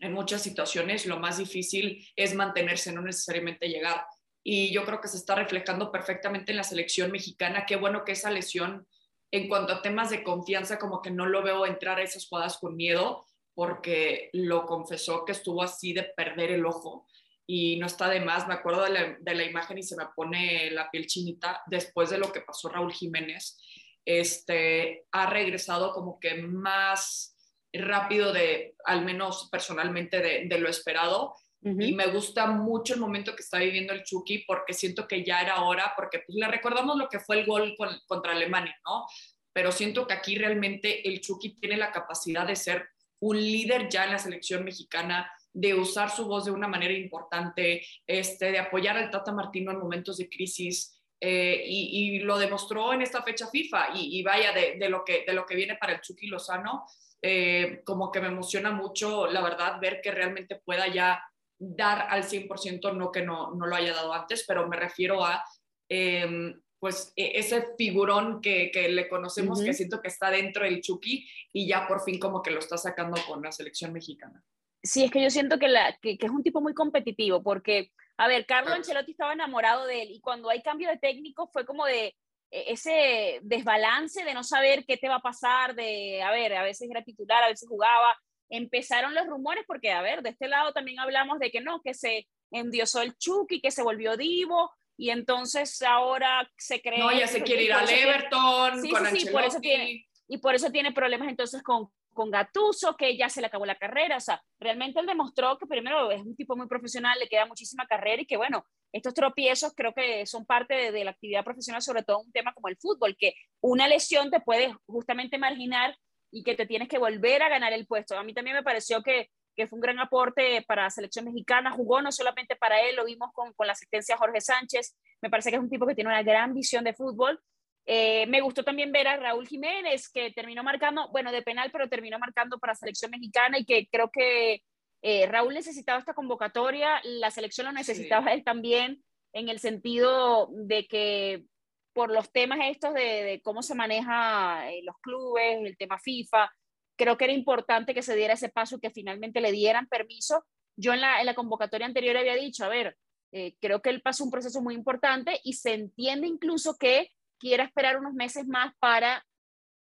[0.00, 4.04] en muchas situaciones lo más difícil es mantenerse, no necesariamente llegar
[4.42, 7.66] y yo creo que se está reflejando perfectamente en la selección mexicana.
[7.66, 8.86] Qué bueno que esa lesión
[9.32, 12.58] en cuanto a temas de confianza, como que no lo veo entrar a esas jugadas
[12.58, 13.24] con miedo,
[13.54, 17.06] porque lo confesó que estuvo así de perder el ojo
[17.46, 18.48] y no está de más.
[18.48, 22.10] Me acuerdo de la, de la imagen y se me pone la piel chinita después
[22.10, 23.58] de lo que pasó Raúl Jiménez.
[24.04, 27.36] Este, ha regresado como que más
[27.72, 33.36] rápido de, al menos personalmente, de, de lo esperado y me gusta mucho el momento
[33.36, 36.96] que está viviendo el Chucky porque siento que ya era hora, porque pues, le recordamos
[36.96, 39.06] lo que fue el gol contra Alemania, ¿no?
[39.52, 42.88] Pero siento que aquí realmente el Chucky tiene la capacidad de ser
[43.20, 47.84] un líder ya en la selección mexicana, de usar su voz de una manera importante,
[48.06, 50.96] este, de apoyar al Tata Martino en momentos de crisis.
[51.22, 55.34] Eh, y, lo demostró en esta fecha FIFA y, vaya de, de, lo que, de
[55.34, 56.86] lo que viene para el Chucky Lozano,
[57.20, 61.22] eh, como que me emociona mucho, la verdad, ver que realmente pueda ya
[61.60, 65.44] dar al 100%, no que no, no lo haya dado antes, pero me refiero a
[65.88, 70.80] em, pues e, ese figurón que, que le conocemos, que siento que está dentro del
[70.80, 74.42] Chucky y ya por fin como que lo está sacando con la selección mexicana.
[74.82, 78.26] Sí, es que yo siento que, la, que, es un tipo muy competitivo, porque, a
[78.26, 81.84] ver, Carlos Ancelotti estaba enamorado de él y cuando hay cambio de técnico fue como
[81.84, 82.16] de
[82.50, 86.62] e, ese desbalance de no saber qué te va a pasar, de, a ver, a
[86.62, 88.18] veces era titular, a veces jugaba,
[88.50, 91.94] empezaron los rumores, porque, a ver, de este lado también hablamos de que no, que
[91.94, 96.98] se endiosó el Chucky, que se volvió divo, y entonces ahora se cree...
[96.98, 100.70] No, ya se quiere ir al Everton, sí, sí, por eso tiene, y por eso
[100.70, 104.42] tiene problemas entonces con, con Gatuso, que ya se le acabó la carrera, o sea,
[104.58, 108.26] realmente él demostró que primero es un tipo muy profesional, le queda muchísima carrera y
[108.26, 112.18] que bueno, estos tropiezos creo que son parte de, de la actividad profesional, sobre todo
[112.20, 115.96] un tema como el fútbol, que una lesión te puede justamente marginar
[116.30, 118.18] y que te tienes que volver a ganar el puesto.
[118.18, 121.70] A mí también me pareció que, que fue un gran aporte para la selección mexicana,
[121.70, 125.30] jugó no solamente para él, lo vimos con, con la asistencia de Jorge Sánchez, me
[125.30, 127.40] parece que es un tipo que tiene una gran visión de fútbol.
[127.86, 131.88] Eh, me gustó también ver a Raúl Jiménez, que terminó marcando, bueno, de penal, pero
[131.88, 134.62] terminó marcando para la selección mexicana y que creo que
[135.02, 140.86] eh, Raúl necesitaba esta convocatoria, la selección lo necesitaba él también, en el sentido de
[140.86, 141.44] que
[141.92, 146.50] por los temas estos de, cómo se maneja eh, los clubes, el tema FIFA,
[146.96, 150.44] creo que era importante que se diera ese paso y que finalmente le dieran permiso.
[150.76, 152.96] Yo en la, en la convocatoria anterior había dicho, a ver,
[153.32, 157.64] eh, creo que él pasó un proceso muy importante y se entiende incluso que quiera
[157.64, 159.24] esperar unos meses más para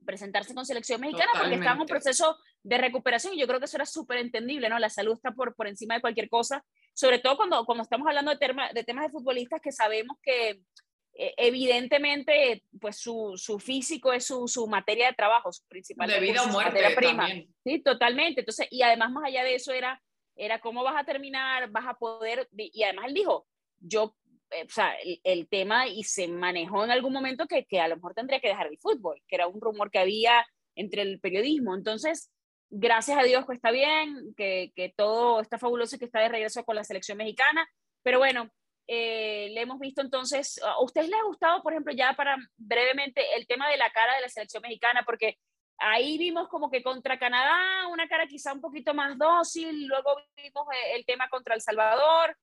[0.06, 3.66] presentarse con selección mexicana porque está en un proceso de recuperación y yo creo que
[3.66, 4.80] eso era súper entendible, ¿no?
[4.80, 8.32] La salud está por, por encima de cualquier cosa, sobre todo cuando, cuando estamos hablando
[8.34, 10.62] de, de temas de futbolistas que sabemos que
[11.16, 16.10] evidentemente, pues su, su físico es su, su, materia de trabajo, su principal.
[16.10, 17.28] De vida o muerte prima.
[17.64, 18.42] Sí, totalmente.
[18.42, 20.02] Entonces, y además, más allá de eso, era,
[20.36, 23.48] era cómo vas a terminar, vas a poder, y además él dijo,
[23.80, 24.16] yo,
[24.50, 27.88] eh, o sea, el, el, tema, y se manejó en algún momento que, que a
[27.88, 30.46] lo mejor tendría que dejar el fútbol, que era un rumor que había
[30.76, 31.76] entre el periodismo.
[31.76, 32.32] Entonces,
[32.70, 36.30] gracias a Dios que está bien, que, que todo está fabuloso y que está de
[36.30, 37.68] regreso con la selección mexicana,
[38.02, 38.50] pero bueno,
[38.88, 43.22] eh, le hemos visto entonces, ¿a ustedes les ha gustado, por ejemplo, ya para brevemente,
[43.36, 45.04] el tema de la cara de la selección mexicana?
[45.06, 45.38] Porque
[45.78, 50.68] ahí vimos como que contra Canadá una cara quizá un poquito más dócil, luego vimos
[50.74, 52.38] eh, el tema contra El Salvador.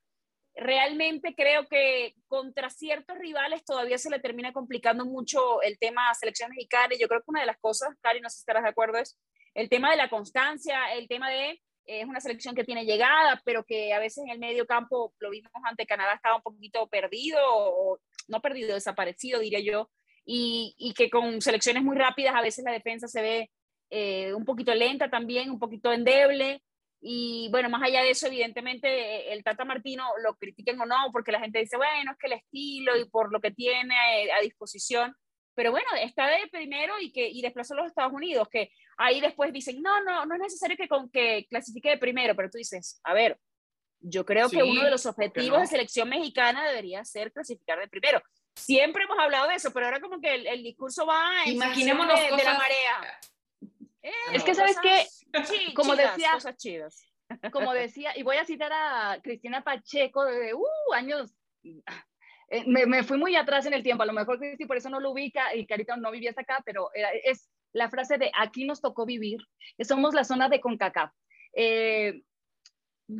[0.54, 6.50] Realmente creo que contra ciertos rivales todavía se le termina complicando mucho el tema selección
[6.50, 8.70] mexicana y yo creo que una de las cosas, Cari, no sé si estarás de
[8.70, 9.18] acuerdo, es
[9.54, 13.64] el tema de la constancia, el tema de es una selección que tiene llegada, pero
[13.64, 17.38] que a veces en el medio campo, lo vimos ante Canadá, estaba un poquito perdido,
[17.44, 19.90] o no perdido, desaparecido, diría yo,
[20.24, 23.50] y, y, que con selecciones muy rápidas a veces la defensa se ve
[23.90, 26.62] eh, un poquito lenta también, un poquito endeble.
[27.02, 31.32] Y bueno, más allá de eso, evidentemente, el Tata Martino, lo critiquen o no, porque
[31.32, 35.16] la gente dice, bueno, es que el estilo y por lo que tiene a, disposición,
[35.60, 39.20] pero bueno, está de primero y que y desplazó a los Estados Unidos, que ahí
[39.20, 42.56] después dicen, no, no, no es necesario que, con, que clasifique de primero, pero tú
[42.56, 43.38] dices, a ver,
[43.98, 48.22] yo creo que uno de los objetivos de selección mexicana debería ser clasificar de primero.
[48.56, 52.36] Siempre hemos hablado de eso, pero ahora como que el, discurso va en Imaginémonos de,
[52.38, 53.20] de la marea.
[54.00, 56.38] Eh, es que sabes que, como decía,
[57.52, 61.34] como decía, y voy a citar a Cristina Pacheco de uh, años,
[62.50, 64.90] eh, me, me, fui muy atrás en el tiempo, a lo mejor Cristi por eso
[64.90, 66.90] no lo ubica y Carita no vivía hasta acá, pero
[67.24, 69.38] es la frase de aquí nos tocó vivir,
[69.76, 71.12] que somos la zona de CONCACAF.
[71.54, 72.22] Eh,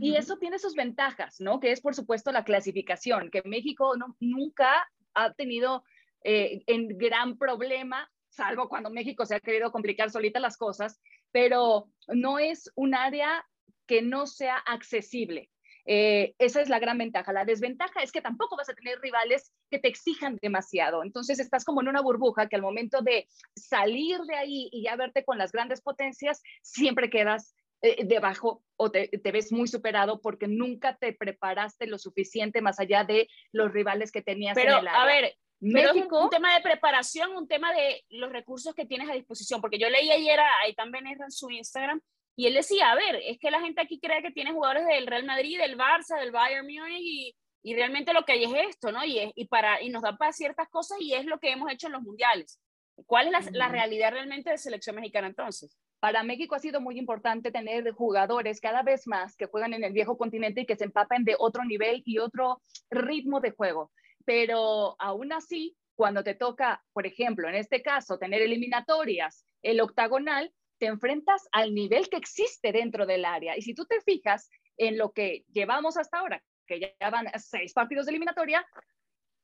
[0.01, 1.59] y eso tiene sus ventajas, ¿no?
[1.59, 5.83] Que es, por supuesto, la clasificación, que México no, nunca ha tenido
[6.23, 11.01] eh, en gran problema, salvo cuando México se ha querido complicar solita las cosas,
[11.33, 13.45] pero no es un área
[13.87, 15.51] que no sea accesible.
[15.93, 17.33] Eh, esa es la gran ventaja.
[17.33, 21.03] La desventaja es que tampoco vas a tener rivales que te exijan demasiado.
[21.03, 23.27] Entonces estás como en una burbuja que al momento de
[23.57, 28.93] salir de ahí y ya verte con las grandes potencias, siempre quedas eh, debajo o
[28.93, 34.13] te, ves muy superado porque nunca te preparaste lo suficiente más allá de los rivales
[34.13, 35.03] que tenías pero, en el área.
[35.03, 39.15] A ver, México, un, tema de preparación, un tema de los recursos que tienes a
[39.15, 42.01] disposición, porque yo leí ayer a también en su Instagram
[42.41, 45.07] y él decía, a ver, es que la gente aquí cree que tiene jugadores del
[45.07, 48.91] Real Madrid, del Barça, del Bayern Múnich y, y realmente lo que hay es esto,
[48.91, 49.05] ¿no?
[49.05, 51.71] Y, es, y, para, y nos da para ciertas cosas y es lo que hemos
[51.71, 52.59] hecho en los mundiales.
[53.05, 55.77] ¿Cuál es la, la realidad realmente de selección mexicana entonces?
[55.99, 59.93] Para México ha sido muy importante tener jugadores cada vez más que juegan en el
[59.93, 63.93] viejo continente y que se empapen de otro nivel y otro ritmo de juego.
[64.25, 70.55] Pero aún así, cuando te toca, por ejemplo, en este caso, tener eliminatorias, el octagonal,
[70.81, 73.57] te enfrentas al nivel que existe dentro del área.
[73.57, 77.73] Y si tú te fijas en lo que llevamos hasta ahora, que ya van seis
[77.75, 78.67] partidos de eliminatoria,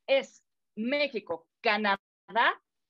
[0.06, 0.42] es
[0.76, 2.00] México, Canadá,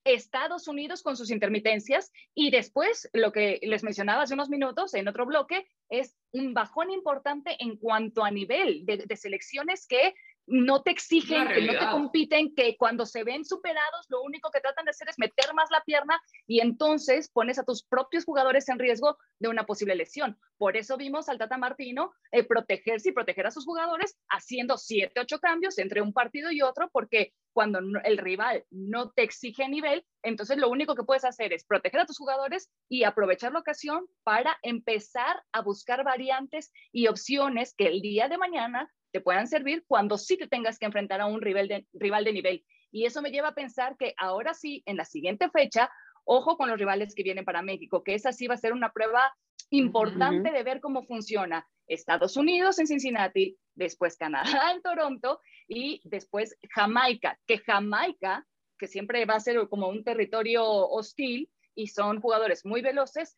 [0.04, 5.08] Estados Unidos con sus intermitencias y después lo que les mencionaba hace unos minutos en
[5.08, 10.14] otro bloque es un bajón importante en cuanto a nivel de, selecciones que
[10.46, 14.60] no te exigen, que no te compiten, que cuando se ven superados, lo único que
[14.60, 18.68] tratan de hacer es meter más la pierna y entonces pones a tus propios jugadores
[18.68, 20.38] en riesgo de una posible lesión.
[20.56, 25.20] Por eso vimos al Tata Martino eh, protegerse y proteger a sus jugadores haciendo siete,
[25.20, 30.04] ocho cambios entre un partido y otro, porque cuando el rival no te exige nivel,
[30.22, 34.06] entonces lo único que puedes hacer es proteger a tus jugadores y aprovechar la ocasión
[34.24, 39.82] para empezar a buscar variantes y opciones que el día de mañana te puedan servir
[39.86, 42.64] cuando sí te tengas que enfrentar a un rival de, rival de nivel.
[42.90, 45.90] Y eso me lleva a pensar que ahora sí, en la siguiente fecha,
[46.24, 48.92] ojo con los rivales que vienen para México, que esa sí va a ser una
[48.92, 49.34] prueba
[49.70, 51.66] importante de ver cómo funciona.
[51.86, 54.42] Estados Unidos en Cincinnati, después Canadá
[54.74, 58.46] en Toronto y después Jamaica, que Jamaica,
[58.78, 63.34] que siempre va a ser como un territorio hostil y son jugadores muy veloces,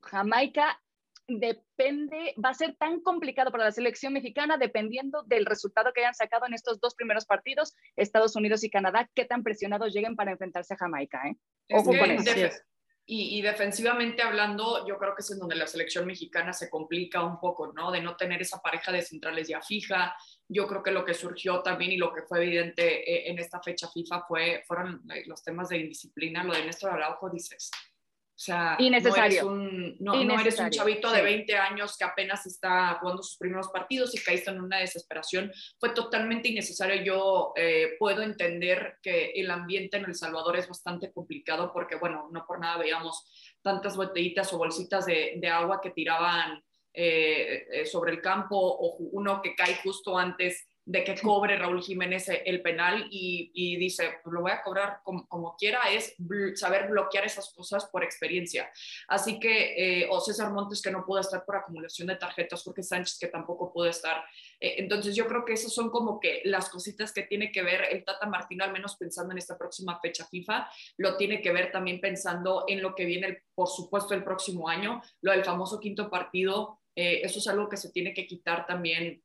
[0.00, 0.80] Jamaica
[1.28, 6.14] depende, va a ser tan complicado para la selección mexicana dependiendo del resultado que hayan
[6.14, 10.32] sacado en estos dos primeros partidos, Estados Unidos y Canadá, qué tan presionados lleguen para
[10.32, 11.22] enfrentarse a Jamaica.
[11.28, 11.36] ¿eh?
[11.70, 12.32] Ojo con eso.
[13.10, 17.24] Y, y, defensivamente hablando, yo creo que es en donde la selección mexicana se complica
[17.24, 17.90] un poco, ¿no?
[17.90, 20.14] De no tener esa pareja de centrales ya fija.
[20.46, 23.62] Yo creo que lo que surgió también y lo que fue evidente eh, en esta
[23.62, 26.44] fecha FIFA fue, fueron eh, los temas de indisciplina.
[26.44, 27.70] Lo de Néstor Araujo, dices,
[28.38, 28.76] o sea,
[29.98, 34.22] No eres un, chavito de 20 años que apenas está jugando sus primeros partidos y
[34.22, 35.50] caíste en una desesperación.
[35.80, 37.02] Fue totalmente innecesario.
[37.02, 42.28] Yo eh, puedo entender que el ambiente en El Salvador es bastante complicado porque, bueno,
[42.30, 43.28] no por nada veíamos
[43.60, 46.62] tantas botellitas o bolsitas de, agua que tiraban
[46.94, 51.82] eh, eh, sobre el campo o uno que cae justo antes de que cobre Raúl
[51.82, 56.16] Jiménez el penal y, dice, pues lo voy a cobrar como, quiera, es
[56.54, 58.72] saber bloquear esas cosas por experiencia.
[59.06, 62.82] Así que, eh, o César Montes que no pudo estar por acumulación de tarjetas, Jorge
[62.82, 64.24] Sánchez que tampoco pudo estar.
[64.58, 67.82] Eh, entonces yo creo que esas son como que las cositas que tiene que ver
[67.90, 71.70] el Tata Martino, al menos pensando en esta próxima fecha FIFA, lo tiene que ver
[71.70, 76.08] también pensando en lo que viene, por supuesto, el próximo año, lo del famoso quinto
[76.08, 76.80] partido.
[76.96, 79.22] Eh, eso es algo que se tiene que quitar también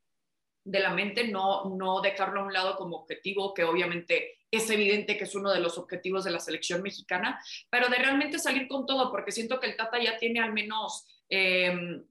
[0.63, 5.17] de la mente, no, no dejarlo a un lado como objetivo, que obviamente es evidente
[5.17, 8.85] que es uno de los objetivos de la selección mexicana, pero de realmente salir con
[8.85, 12.03] todo, porque siento que el Tata ya tiene al menos, em,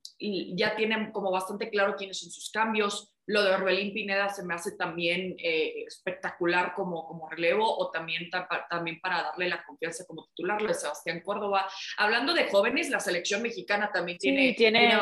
[0.56, 4.52] ya tiene como bastante claro quiénes son sus cambios, Lo de Orbelín Pineda se me
[4.52, 8.28] hace también eh, espectacular como, como relevo o también,
[8.68, 11.68] también para darle la confianza como titular, lo de Sebastián Córdoba.
[11.98, 14.92] Hablando de jóvenes, la selección mexicana también tiene, tiene...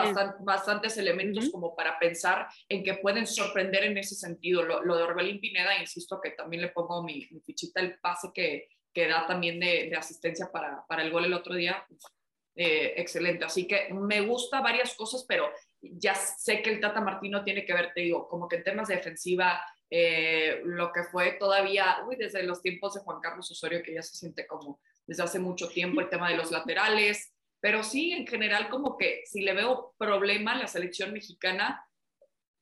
[0.41, 4.63] bastantes elementos como para pensar en que pueden sorprender en ese sentido.
[4.63, 9.09] Lo, de Orbelín Pineda, insisto que también le pongo mi, fichita, el pase que, que
[9.09, 11.87] da también de, asistencia para, para, el gol el otro día.
[12.55, 13.45] Eh, excelente.
[13.45, 17.73] Así que me gusta varias cosas, pero ya sé que el Tata Martino tiene que
[17.73, 22.17] ver, te digo, como que en temas de defensiva, eh, lo que fue todavía, uy,
[22.17, 25.69] desde los tiempos de Juan Carlos Osorio, que ya se siente como desde hace mucho
[25.69, 29.95] tiempo el tema de los laterales, pero sí, en general, como que si le veo
[29.99, 31.85] problema a la selección mexicana,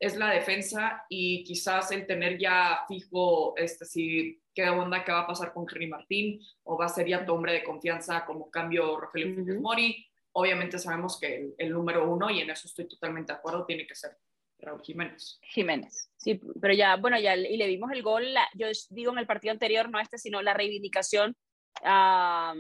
[0.01, 5.20] es la defensa y quizás el tener ya fijo, este, si qué onda, qué va
[5.20, 8.51] a pasar con Henry Martín, o va a ser ya tu hombre de confianza como
[8.51, 13.32] cambio Rogelio uh Mori, obviamente sabemos que el, número uno, y en eso estoy totalmente
[13.32, 14.16] de acuerdo, tiene que ser
[14.59, 15.38] Raúl Jiménez.
[15.42, 19.26] Jiménez, sí, pero ya, bueno, ya, y le vimos el gol, yo digo en el
[19.26, 21.36] partido anterior, no este, sino la reivindicación
[21.82, 22.55] a,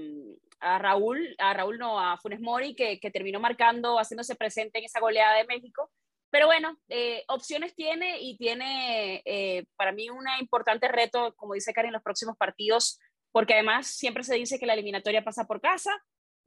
[0.60, 4.84] a Raúl, a Raúl no, a Funes Mori, que, que, terminó marcando, haciéndose presente en
[4.84, 5.90] esa goleada de México.
[6.30, 11.72] Pero bueno, eh, opciones tiene y tiene eh, para mí un importante reto, como dice
[11.72, 12.98] Karen, en los próximos partidos,
[13.32, 15.90] porque además siempre se dice que la eliminatoria pasa por casa,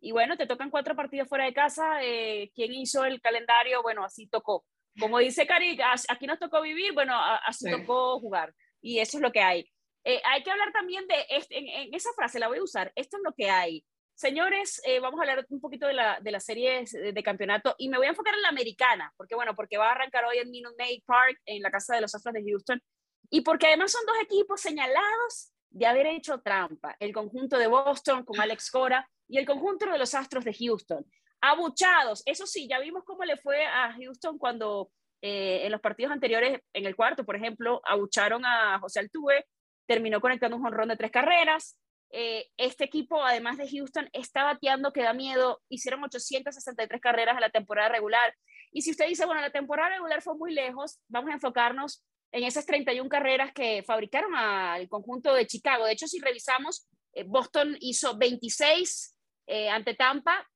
[0.01, 2.03] y bueno, te tocan cuatro partidos fuera de casa.
[2.03, 3.83] Eh, ¿Quién hizo el calendario?
[3.83, 4.65] Bueno, así tocó.
[4.99, 5.77] Como dice Cari,
[6.09, 7.15] aquí nos tocó vivir, bueno,
[7.45, 8.53] así tocó jugar.
[8.81, 9.71] Y eso es lo que hay.
[10.03, 13.17] Eh, hay que hablar también de, este, en, esa frase la voy a usar, esto
[13.17, 13.85] es lo que hay.
[14.13, 17.89] Señores, eh, vamos a hablar un poquito de la, de la serie de, campeonato y
[17.89, 20.51] me voy a enfocar en la americana, porque bueno, porque va a arrancar hoy en
[20.51, 22.81] Minute Maid Park, en la casa de los Astros de Houston,
[23.29, 26.95] y porque además son dos equipos señalados de haber hecho trampa.
[26.99, 31.05] El conjunto de Boston con Alex Cora y el conjunto de los Astros de Houston.
[31.39, 34.91] Abuchados, eso sí, ya vimos cómo le fue a Houston cuando
[35.21, 39.45] eh, en los partidos anteriores, en el cuarto, por ejemplo, abucharon a José Altuve,
[39.87, 41.77] terminó conectando un jonrón de tres carreras.
[42.13, 45.61] Eh, este equipo, además de Houston, está bateando que da miedo.
[45.69, 48.35] Hicieron 863 carreras en la temporada regular.
[48.71, 52.43] Y si usted dice, bueno, la temporada regular fue muy lejos, vamos a enfocarnos en
[52.43, 55.85] esas 31 carreras que fabricaron al conjunto de Chicago.
[55.85, 60.47] De hecho, si revisamos, eh, Boston hizo 26 eh, ante Tampa,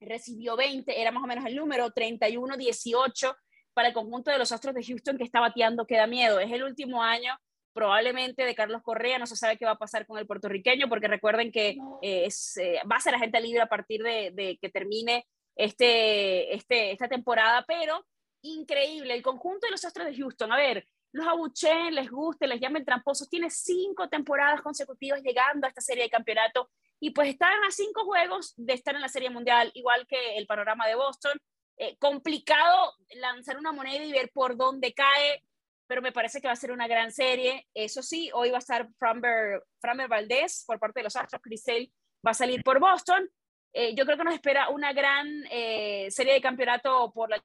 [0.00, 3.36] recibió 20, era más o menos el número, 31-18
[3.74, 6.38] para el conjunto de los Astros de Houston que está bateando, que da miedo.
[6.40, 7.36] Es el último año
[7.78, 11.06] probablemente de Carlos Correa, no se sabe qué va a pasar con el puertorriqueño, porque
[11.06, 12.58] recuerden que eh, es,
[12.90, 15.24] va a ser agente libre a partir de, que termine
[15.54, 18.04] este, este, esta temporada, pero
[18.42, 22.60] increíble, el conjunto de los Astros de Houston, a ver, los abuchen, les guste, les
[22.60, 26.68] llamen tramposos, tiene cinco temporadas consecutivas llegando a esta serie de campeonato
[26.98, 30.48] y pues están a cinco juegos de estar en la Serie Mundial, igual que el
[30.48, 31.38] panorama de Boston.
[31.76, 35.44] Eh, complicado lanzar una moneda y ver por dónde cae,
[35.88, 37.66] pero me parece que va a ser una gran serie.
[37.74, 41.90] Eso sí, hoy va a estar Framber, Framber Valdez por parte de los Astros, Crisel
[42.24, 43.28] va a salir por Boston.
[43.72, 47.42] Eh, yo creo que nos espera una gran eh, serie de campeonato por la...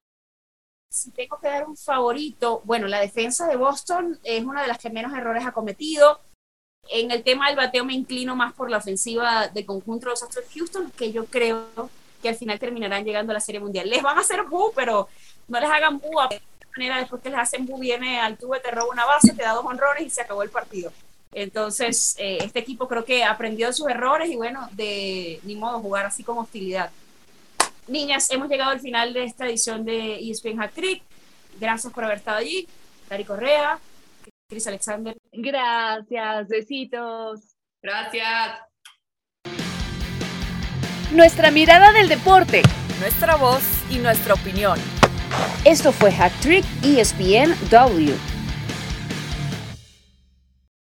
[0.90, 4.78] Si tengo que dar un favorito, bueno, la defensa de Boston es una de las
[4.78, 6.22] que menos errores ha cometido
[6.90, 10.24] en el tema del bateo me inclino más por la ofensiva de conjunto de los
[10.24, 11.90] Astros Houston, que yo creo
[12.22, 13.90] que al final terminarán llegando a la Serie Mundial.
[13.90, 15.08] Les van a hacer bu, pero
[15.48, 16.10] no les hagan bu.
[16.30, 16.42] De
[16.76, 19.54] manera, después que les hacen bu, viene al tubo, te roba una base, te da
[19.54, 20.92] dos honrones y se acabó el partido.
[21.32, 25.80] Entonces, eh, este equipo creo que aprendió de sus errores y bueno, de ni modo
[25.80, 26.92] jugar así con hostilidad.
[27.88, 31.04] Niñas, hemos llegado al final de esta edición de ESPN Hat Trick.
[31.60, 32.68] Gracias por haber estado allí.
[33.10, 33.80] Dari Correa,
[34.50, 35.16] Cris Alexander.
[35.32, 37.42] Gracias, besitos.
[37.82, 38.60] Gracias.
[41.12, 42.64] Nuestra mirada del deporte,
[43.00, 43.62] nuestra voz
[43.92, 44.80] y nuestra opinión.
[45.66, 48.33] Esto fue Hack Trick ESPN W.